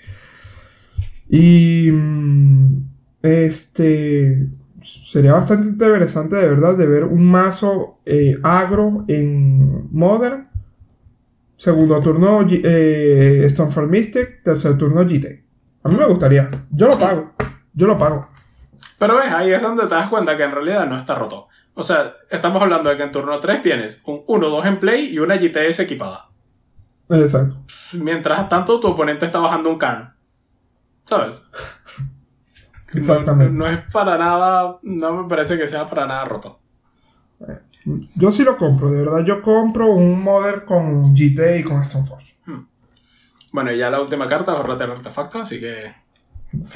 [1.30, 2.84] Y mm,
[3.22, 4.48] este
[4.82, 10.48] sería bastante interesante de verdad de ver un mazo eh, agro en Modern.
[11.58, 15.44] Segundo turno eh, Stonefall Mystic, tercer turno GT.
[15.84, 16.50] A mí me gustaría.
[16.72, 17.32] Yo lo pago.
[17.74, 18.35] Yo lo pago.
[18.98, 21.48] Pero ves, ahí es donde te das cuenta que en realidad no está roto.
[21.74, 25.20] O sea, estamos hablando de que en turno 3 tienes un 1-2 en play y
[25.20, 26.30] una GTS equipada.
[27.10, 27.58] Exacto.
[27.94, 30.14] Mientras tanto, tu oponente está bajando un Karn.
[31.04, 31.50] ¿Sabes?
[32.94, 33.54] Exactamente.
[33.54, 36.60] No, es para nada, no me parece que sea para nada roto.
[38.16, 39.24] Yo sí lo compro, de verdad.
[39.26, 42.38] Yo compro un Modern con GT y con Stoneforge.
[42.46, 42.66] Hmm.
[43.52, 45.94] Bueno, y ya la última carta, ahorrate el artefacto, así que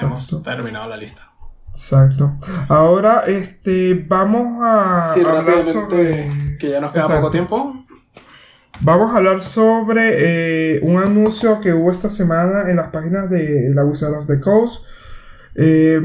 [0.02, 1.32] hemos terminado la lista.
[1.72, 2.36] Exacto.
[2.68, 6.30] Ahora, este, vamos a sí, hablar sobre...
[6.60, 7.86] que ya nos queda poco tiempo.
[8.82, 13.72] Vamos a hablar sobre eh, un anuncio que hubo esta semana en las páginas de
[13.74, 14.86] la Wizard of the Coast.
[15.56, 16.00] Eh,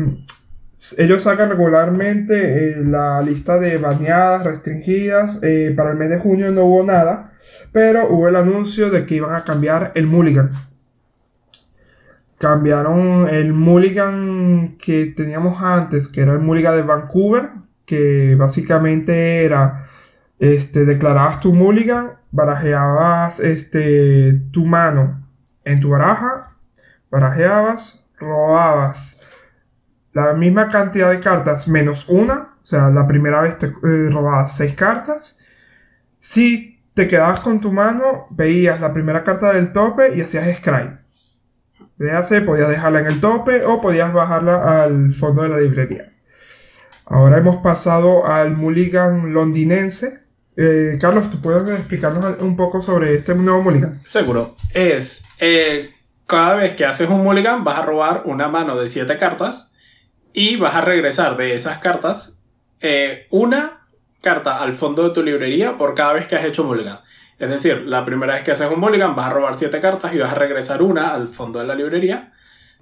[0.99, 5.41] ellos sacan regularmente eh, la lista de baneadas, restringidas.
[5.77, 7.33] para el mes de junio no hubo nada,
[7.71, 10.51] pero hubo el anuncio de que iban a cambiar el mulligan.
[12.45, 17.53] Cambiaron el mulligan que teníamos antes, que era el mulligan de Vancouver,
[17.87, 19.87] que básicamente era,
[20.39, 25.27] este, declarabas tu mulligan barajeabas este, tu mano
[25.65, 26.51] en tu baraja,
[27.11, 29.23] barajeabas, robabas
[30.13, 34.55] la misma cantidad de cartas menos una, o sea, la primera vez te eh, robabas
[34.55, 35.47] seis cartas.
[36.19, 41.04] Si te quedabas con tu mano, veías la primera carta del tope y hacías scry.
[41.99, 46.13] Véase, podías dejarla en el tope o podías bajarla al fondo de la librería.
[47.07, 50.25] Ahora hemos pasado al mulligan londinense,
[50.57, 53.99] eh, Carlos, ¿tú puedes explicarnos un poco sobre este nuevo mulligan?
[54.05, 54.55] Seguro.
[54.73, 55.91] Es, eh,
[56.27, 59.75] cada vez que haces un mulligan vas a robar una mano de 7 cartas
[60.33, 62.41] y vas a regresar de esas cartas
[62.81, 63.89] eh, una
[64.21, 67.01] carta al fondo de tu librería por cada vez que has hecho mulligan.
[67.39, 70.19] Es decir, la primera vez que haces un mulligan vas a robar 7 cartas y
[70.19, 72.33] vas a regresar una al fondo de la librería.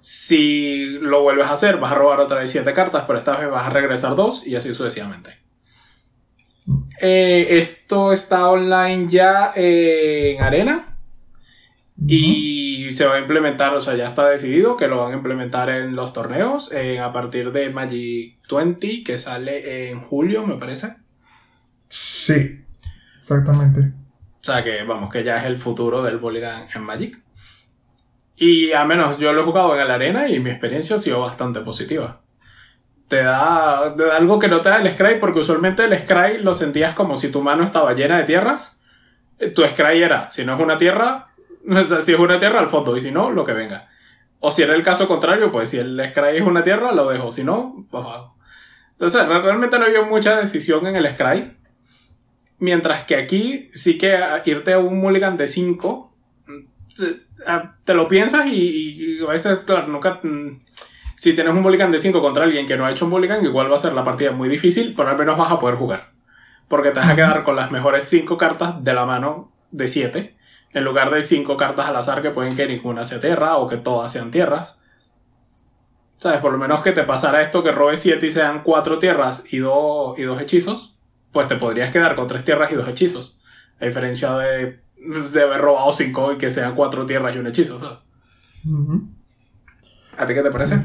[0.01, 3.51] Si lo vuelves a hacer, vas a robar otra vez 7 cartas, pero esta vez
[3.51, 5.39] vas a regresar 2 y así sucesivamente.
[7.01, 10.89] Eh, esto está online ya en Arena.
[12.05, 15.71] Y se va a implementar, o sea, ya está decidido que lo van a implementar
[15.71, 20.89] en los torneos a partir de Magic 20, que sale en julio, me parece.
[21.89, 22.65] Sí,
[23.21, 24.02] exactamente.
[24.43, 27.19] O sea que, vamos, que ya es el futuro del Bulligan en Magic.
[28.37, 31.21] Y a menos yo lo he jugado en la arena y mi experiencia ha sido
[31.21, 32.23] bastante positiva
[33.13, 36.95] te da, algo que no te da el Scry, porque usualmente el Scry lo sentías
[36.95, 38.81] como si tu mano estaba llena de tierras.
[39.39, 41.29] Eh, tu Scry era, si no es una tierra,
[42.01, 43.87] si es una tierra al fondo, y si no, lo que venga.
[44.41, 47.31] O si era el caso contrario, pues si el Scry es una tierra, lo dejo,
[47.31, 48.03] si no, pues
[48.93, 51.55] Entonces, realmente no había mucha decisión en el Scry.
[52.63, 56.15] Mientras que aquí sí que irte a un mulligan de 5,
[57.85, 60.61] te lo piensas y, y, a veces, claro, nunca mm,
[61.17, 63.71] si tienes un Mulligan de 5 contra alguien que no ha hecho un Mulligan, igual
[63.71, 66.01] va a ser la partida muy difícil, pero al menos vas a poder jugar.
[66.69, 70.37] Porque te vas a quedar con las mejores 5 cartas de la mano de 7,
[70.73, 73.77] en lugar de 5 cartas al azar que pueden que ninguna sea tierra o que
[73.77, 74.85] todas sean tierras.
[76.17, 76.41] ¿Sabes?
[76.41, 79.59] Por lo menos que te pasara esto que robes 7 y sean 4 tierras y
[79.59, 80.92] 2 y dos hechizos,
[81.33, 83.41] pues te podrías quedar con 3 tierras y 2 hechizos.
[83.81, 87.79] A diferencia de, de haber robado 5 y que sean 4 tierras y un hechizo,
[87.79, 88.11] ¿sabes?
[90.19, 90.81] ¿A ti qué te parece?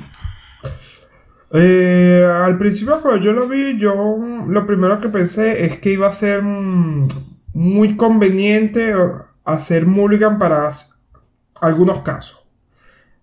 [1.54, 4.18] Eh, al principio cuando yo lo vi, yo
[4.48, 7.08] lo primero que pensé es que iba a ser mm,
[7.54, 8.93] muy conveniente
[9.45, 10.70] hacer mulligan para
[11.62, 12.45] algunos casos.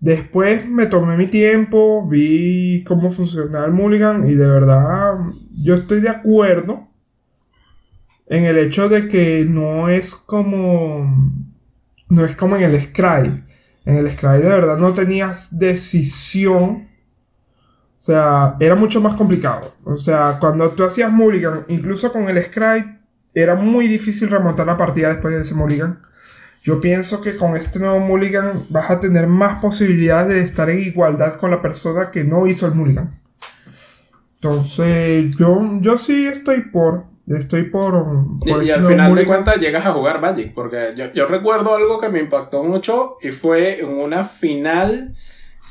[0.01, 5.13] Después me tomé mi tiempo, vi cómo funcionaba el mulligan y de verdad
[5.63, 6.89] yo estoy de acuerdo
[8.27, 11.33] en el hecho de que no es como.
[12.09, 13.31] No es como en el Scry.
[13.87, 16.89] En el Scry de verdad no tenías decisión.
[17.97, 19.75] O sea, era mucho más complicado.
[19.85, 22.99] O sea, cuando tú hacías Mulligan, incluso con el Scry,
[23.35, 26.03] era muy difícil remontar la partida después de ese Mulligan.
[26.63, 30.81] Yo pienso que con este nuevo Mulligan vas a tener más posibilidades de estar en
[30.81, 33.11] igualdad con la persona que no hizo el Mulligan.
[34.37, 37.14] Entonces, yo, yo sí estoy por.
[37.27, 37.95] Estoy por.
[38.45, 40.53] y, por y al final de cuentas llegas a jugar Magic.
[40.53, 45.15] Porque yo, yo recuerdo algo que me impactó mucho y fue en una final.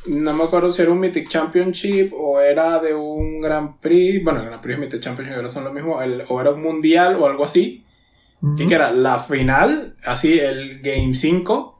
[0.07, 4.23] No me acuerdo si era un Mythic Championship o era de un Grand Prix.
[4.23, 6.01] Bueno, el Grand Prix y Mythic Championship ahora son lo mismo.
[6.01, 7.85] el- o era un mundial o algo así.
[8.57, 11.79] Y que era la final, así el Game 5.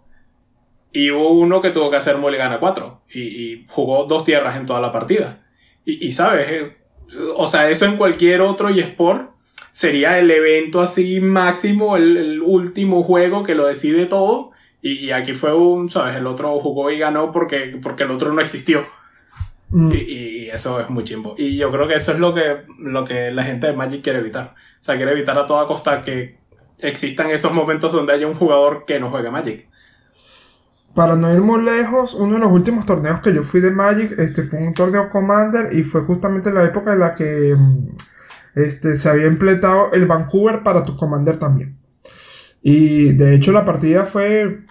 [0.93, 3.01] Y hubo uno que tuvo que hacer Mulligan a 4.
[3.11, 5.39] Y, y jugó dos tierras en toda la partida.
[5.83, 6.87] Y, y, sabes, Es-
[7.35, 9.31] o sea, eso en cualquier otro eSport
[9.73, 14.51] sería el evento así máximo, el, el último juego que lo decide todo.
[14.81, 18.31] Y, y aquí fue un, sabes, el otro jugó y ganó porque, porque el otro
[18.31, 18.85] no existió.
[19.71, 19.91] Mm.
[19.91, 21.35] Y, y eso es muy chimbo.
[21.37, 24.19] Y yo creo que eso es lo que, lo que la gente de Magic quiere
[24.19, 24.53] evitar.
[24.55, 26.37] O sea, quiere evitar a toda costa que
[26.77, 29.67] existan esos momentos donde haya un jugador que no juegue Magic.
[30.95, 34.11] Para no ir muy lejos, uno de los últimos torneos que yo fui de Magic
[34.19, 38.12] este, fue un torneo Commander y fue justamente la época en la que mm,
[38.55, 41.77] este, se había implementado el Vancouver para tu Commander también.
[42.61, 44.61] Y de hecho la partida fue,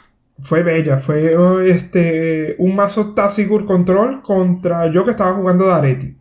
[0.40, 6.16] fue bella, fue uh, este, un mazo Tassigur Control contra yo que estaba jugando Daretti.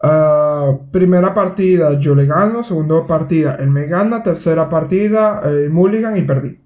[0.00, 6.16] Ah, primera partida yo le gano, segunda partida él me gana, tercera partida eh, Mulligan
[6.16, 6.60] y perdí.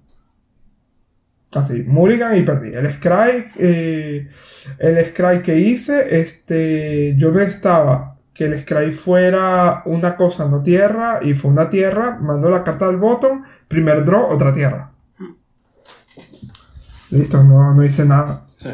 [1.53, 2.71] Así, Mulligan y perdí.
[2.73, 4.27] El Scry, eh,
[4.79, 10.61] el Scry que hice, este, yo me estaba que el Scry fuera una cosa, no
[10.63, 14.91] tierra, y fue una tierra, mandó la carta al bottom, primer draw, otra tierra.
[17.11, 18.45] Listo, no, no hice nada.
[18.57, 18.69] Sí.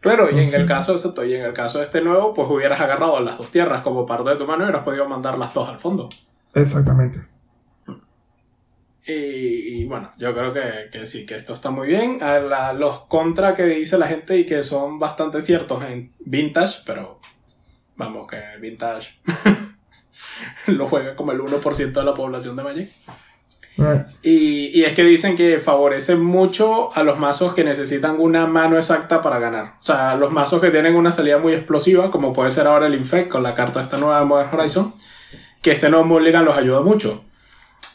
[0.00, 2.80] Claro, y en el caso, exacto, y en el caso de este nuevo, pues hubieras
[2.80, 5.66] agarrado las dos tierras como parte de tu mano y hubieras podido mandar las dos
[5.70, 6.10] al fondo.
[6.52, 7.20] Exactamente.
[9.06, 9.12] Y,
[9.82, 12.22] y bueno, yo creo que, que sí, que esto está muy bien.
[12.22, 16.82] A la- los contra que dice la gente y que son bastante ciertos en Vintage,
[16.86, 17.18] pero
[17.96, 19.18] vamos, que Vintage
[20.66, 22.88] lo juega como el 1% de la población de Magic.
[24.22, 28.76] Y, y es que dicen que favorece mucho a los mazos que necesitan una mano
[28.76, 29.74] exacta para ganar.
[29.80, 32.94] O sea, los mazos que tienen una salida muy explosiva, como puede ser ahora el
[32.94, 34.94] Infect con la carta esta nueva de Modern Horizon,
[35.60, 37.24] que este nuevo Mulligan los ayuda mucho.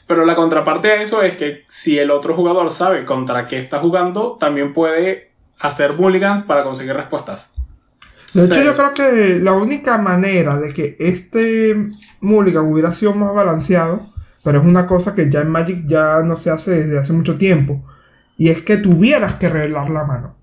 [0.07, 3.79] Pero la contraparte a eso es que si el otro jugador sabe contra qué está
[3.79, 7.58] jugando, también puede hacer mulligans para conseguir respuestas.
[8.33, 8.63] De hecho, Sí.
[8.63, 11.75] yo creo que la única manera de que este
[12.21, 13.99] Mulligan hubiera sido más balanceado,
[14.43, 17.37] pero es una cosa que ya en Magic ya no se hace desde hace mucho
[17.37, 17.83] tiempo,
[18.37, 20.35] y es que tuvieras que revelar la mano.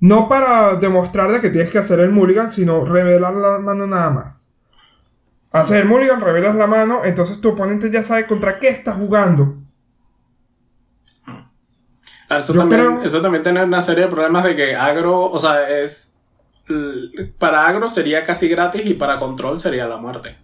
[0.00, 4.10] No para demostrar de que tienes que hacer el Mulligan, sino revelar la mano nada
[4.10, 4.50] más.
[5.52, 9.56] Haces el Mulligan, revelas la mano, entonces tu oponente ya sabe contra qué está jugando.
[12.28, 15.24] Ah, Eso Yo también, creo- eso también tiene una serie de problemas de que agro,
[15.24, 16.19] o sea, es.
[17.38, 20.36] Para agro sería casi gratis y para control sería la muerte.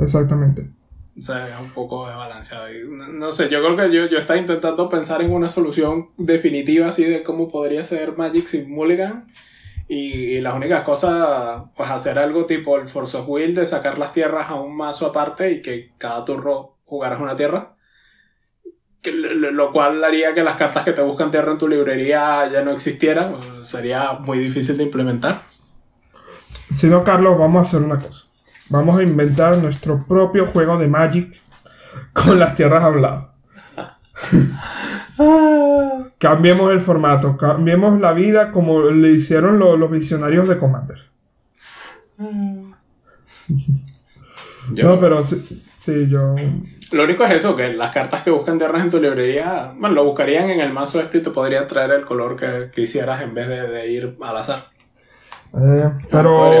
[0.00, 0.66] Exactamente.
[1.18, 2.66] O sea, es un poco desbalanceado.
[2.88, 6.88] No, no sé, yo creo que yo, yo estaba intentando pensar en una solución definitiva
[6.88, 9.26] así de cómo podría ser Magic sin Mulligan.
[9.86, 13.98] Y, y las únicas cosas, pues hacer algo tipo el Force of Will de sacar
[13.98, 17.74] las tierras a un mazo aparte y que cada turno jugaras una tierra.
[19.02, 22.48] Que, lo, lo cual haría que las cartas que te buscan tierra en tu librería
[22.50, 23.34] ya no existieran.
[23.34, 25.42] O sea, sería muy difícil de implementar.
[26.74, 28.24] Si no, Carlos, vamos a hacer una cosa.
[28.68, 31.34] Vamos a inventar nuestro propio juego de Magic
[32.12, 33.30] con las tierras a un lado.
[36.18, 40.98] Cambiemos el formato, cambiemos la vida como le hicieron lo- los visionarios de Commander.
[44.72, 45.36] Yo- No, pero sí,
[45.78, 46.36] sí, yo...
[46.92, 50.04] Lo único es eso, que las cartas que buscan tierras en tu librería, bueno, lo
[50.04, 53.48] buscarían en el mazo este y te podrían traer el color que quisieras en vez
[53.48, 54.60] de, de ir al azar.
[55.54, 56.52] Eh, pero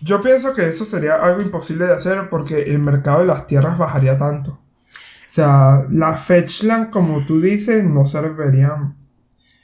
[0.00, 3.78] yo pienso que eso sería algo imposible de hacer porque el mercado de las tierras
[3.78, 4.52] bajaría tanto.
[4.52, 8.94] O sea, las Fetchland, como tú dices, no servirían...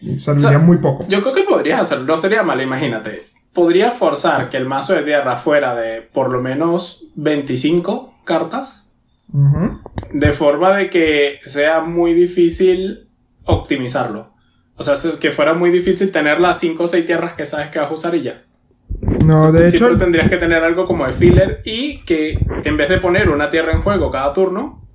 [0.01, 1.07] Servirían O sea, muy poco.
[1.09, 3.22] Yo creo que podrías hacerlo, no estaría mal, imagínate.
[3.53, 8.88] Podrías forzar que el mazo de tierra fuera de por lo menos 25 cartas,
[10.12, 13.09] de forma de que sea muy difícil
[13.44, 14.30] optimizarlo.
[14.81, 17.78] O sea, que fuera muy difícil tener las 5 o 6 tierras que sabes que
[17.78, 18.43] vas a usar y ya.
[19.26, 22.76] No, de Sí, hecho, siempre tendrías que tener algo como de filler y que en
[22.78, 24.89] vez de poner una tierra en juego cada turno,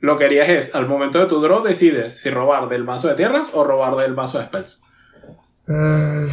[0.00, 3.14] lo que harías es, al momento de tu draw, decides si robar del mazo de
[3.14, 4.82] tierras o robar del mazo de spells.
[5.68, 6.26] eh,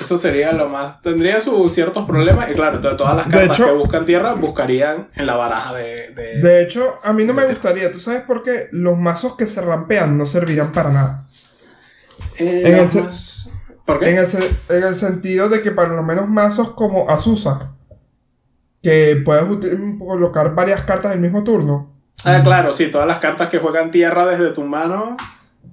[0.00, 1.02] Eso sería lo más.
[1.02, 2.50] Tendría sus ciertos problemas.
[2.50, 6.12] Y claro, todas las De cartas hecho- que buscan tierra buscarían en la baraja de.
[6.16, 7.92] de- de hecho, a mí no me gustaría.
[7.92, 8.66] ¿Tú sabes por qué?
[8.72, 11.20] Los mazos que se rampean no servirán para nada.
[12.38, 13.50] Eh, en el los se- más-
[13.84, 14.10] ¿Por qué?
[14.10, 17.74] En el, se- en el sentido de que para lo menos mazos como Azusa,
[18.82, 19.44] que puedes
[19.98, 21.92] colocar varias cartas el mismo turno.
[22.26, 25.16] Ah, claro, sí, todas las cartas que juegan tierra desde tu mano.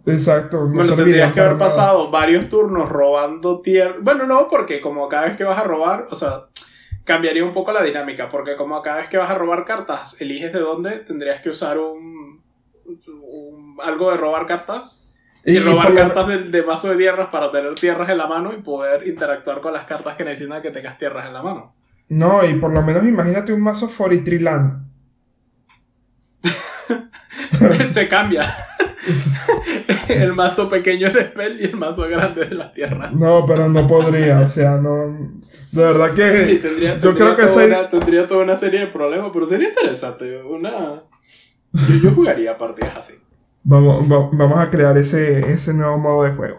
[0.05, 0.65] Exacto.
[0.67, 1.65] no bueno, tendrías que haber nada.
[1.65, 3.95] pasado varios turnos robando tierra.
[4.01, 6.45] Bueno, no, porque como cada vez que vas a robar, o sea,
[7.03, 8.27] cambiaría un poco la dinámica.
[8.29, 11.77] Porque como cada vez que vas a robar cartas, eliges de dónde, tendrías que usar
[11.77, 12.41] un.
[12.85, 15.10] un- algo de robar cartas.
[15.45, 19.07] Y, robar cartas de, mazo de tierras para tener tierras en la mano y poder
[19.07, 21.75] interactuar con las cartas que necesitan que tengas tierras en la mano.
[22.09, 24.91] No, y por lo menos imagínate un mazo Land.
[27.91, 28.43] Se cambia.
[30.07, 33.13] el mazo pequeño es de spell y el mazo grande de las tierras.
[33.13, 35.41] No, pero no podría, o sea, no.
[35.71, 36.45] De verdad que.
[36.45, 39.31] Sí, tendría, yo tendría creo que toda ese- una, tendría toda una serie de problemas,
[39.33, 40.43] pero sería interesante.
[40.43, 41.03] Una...
[41.73, 43.13] Yo, yo jugaría partidas así.
[43.63, 46.57] Vamos, va- vamos a crear ese, ese nuevo modo de juego.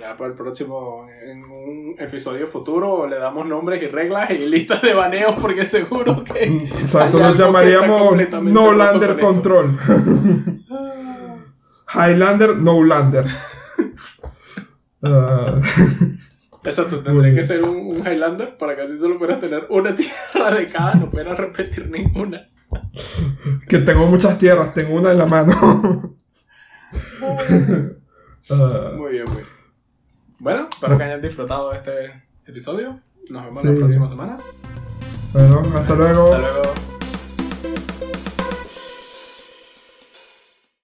[0.00, 4.82] Ya para el próximo, en un episodio futuro, le damos nombres y reglas y listas
[4.82, 6.44] de baneos porque seguro que...
[6.78, 8.40] Exacto, algo que está llamaríamos con esto.
[9.20, 9.78] Control.
[11.94, 13.24] Highlander, No-Lander.
[15.02, 15.60] Ah,
[16.64, 20.50] Exacto, tendría que ser un, un Highlander para que así solo pudieras tener una tierra
[20.52, 22.42] de cada, no pudieras repetir ninguna.
[23.68, 26.16] Que tengo muchas tierras, tengo una en la mano.
[28.50, 29.46] Ah, Muy bien, muy bien.
[30.38, 31.92] Bueno, espero que hayan disfrutado de este
[32.46, 32.98] episodio.
[33.30, 33.68] Nos vemos Sí.
[33.68, 34.38] la próxima semana.
[35.32, 36.34] bueno, hasta luego.
[36.34, 36.95] Hasta luego.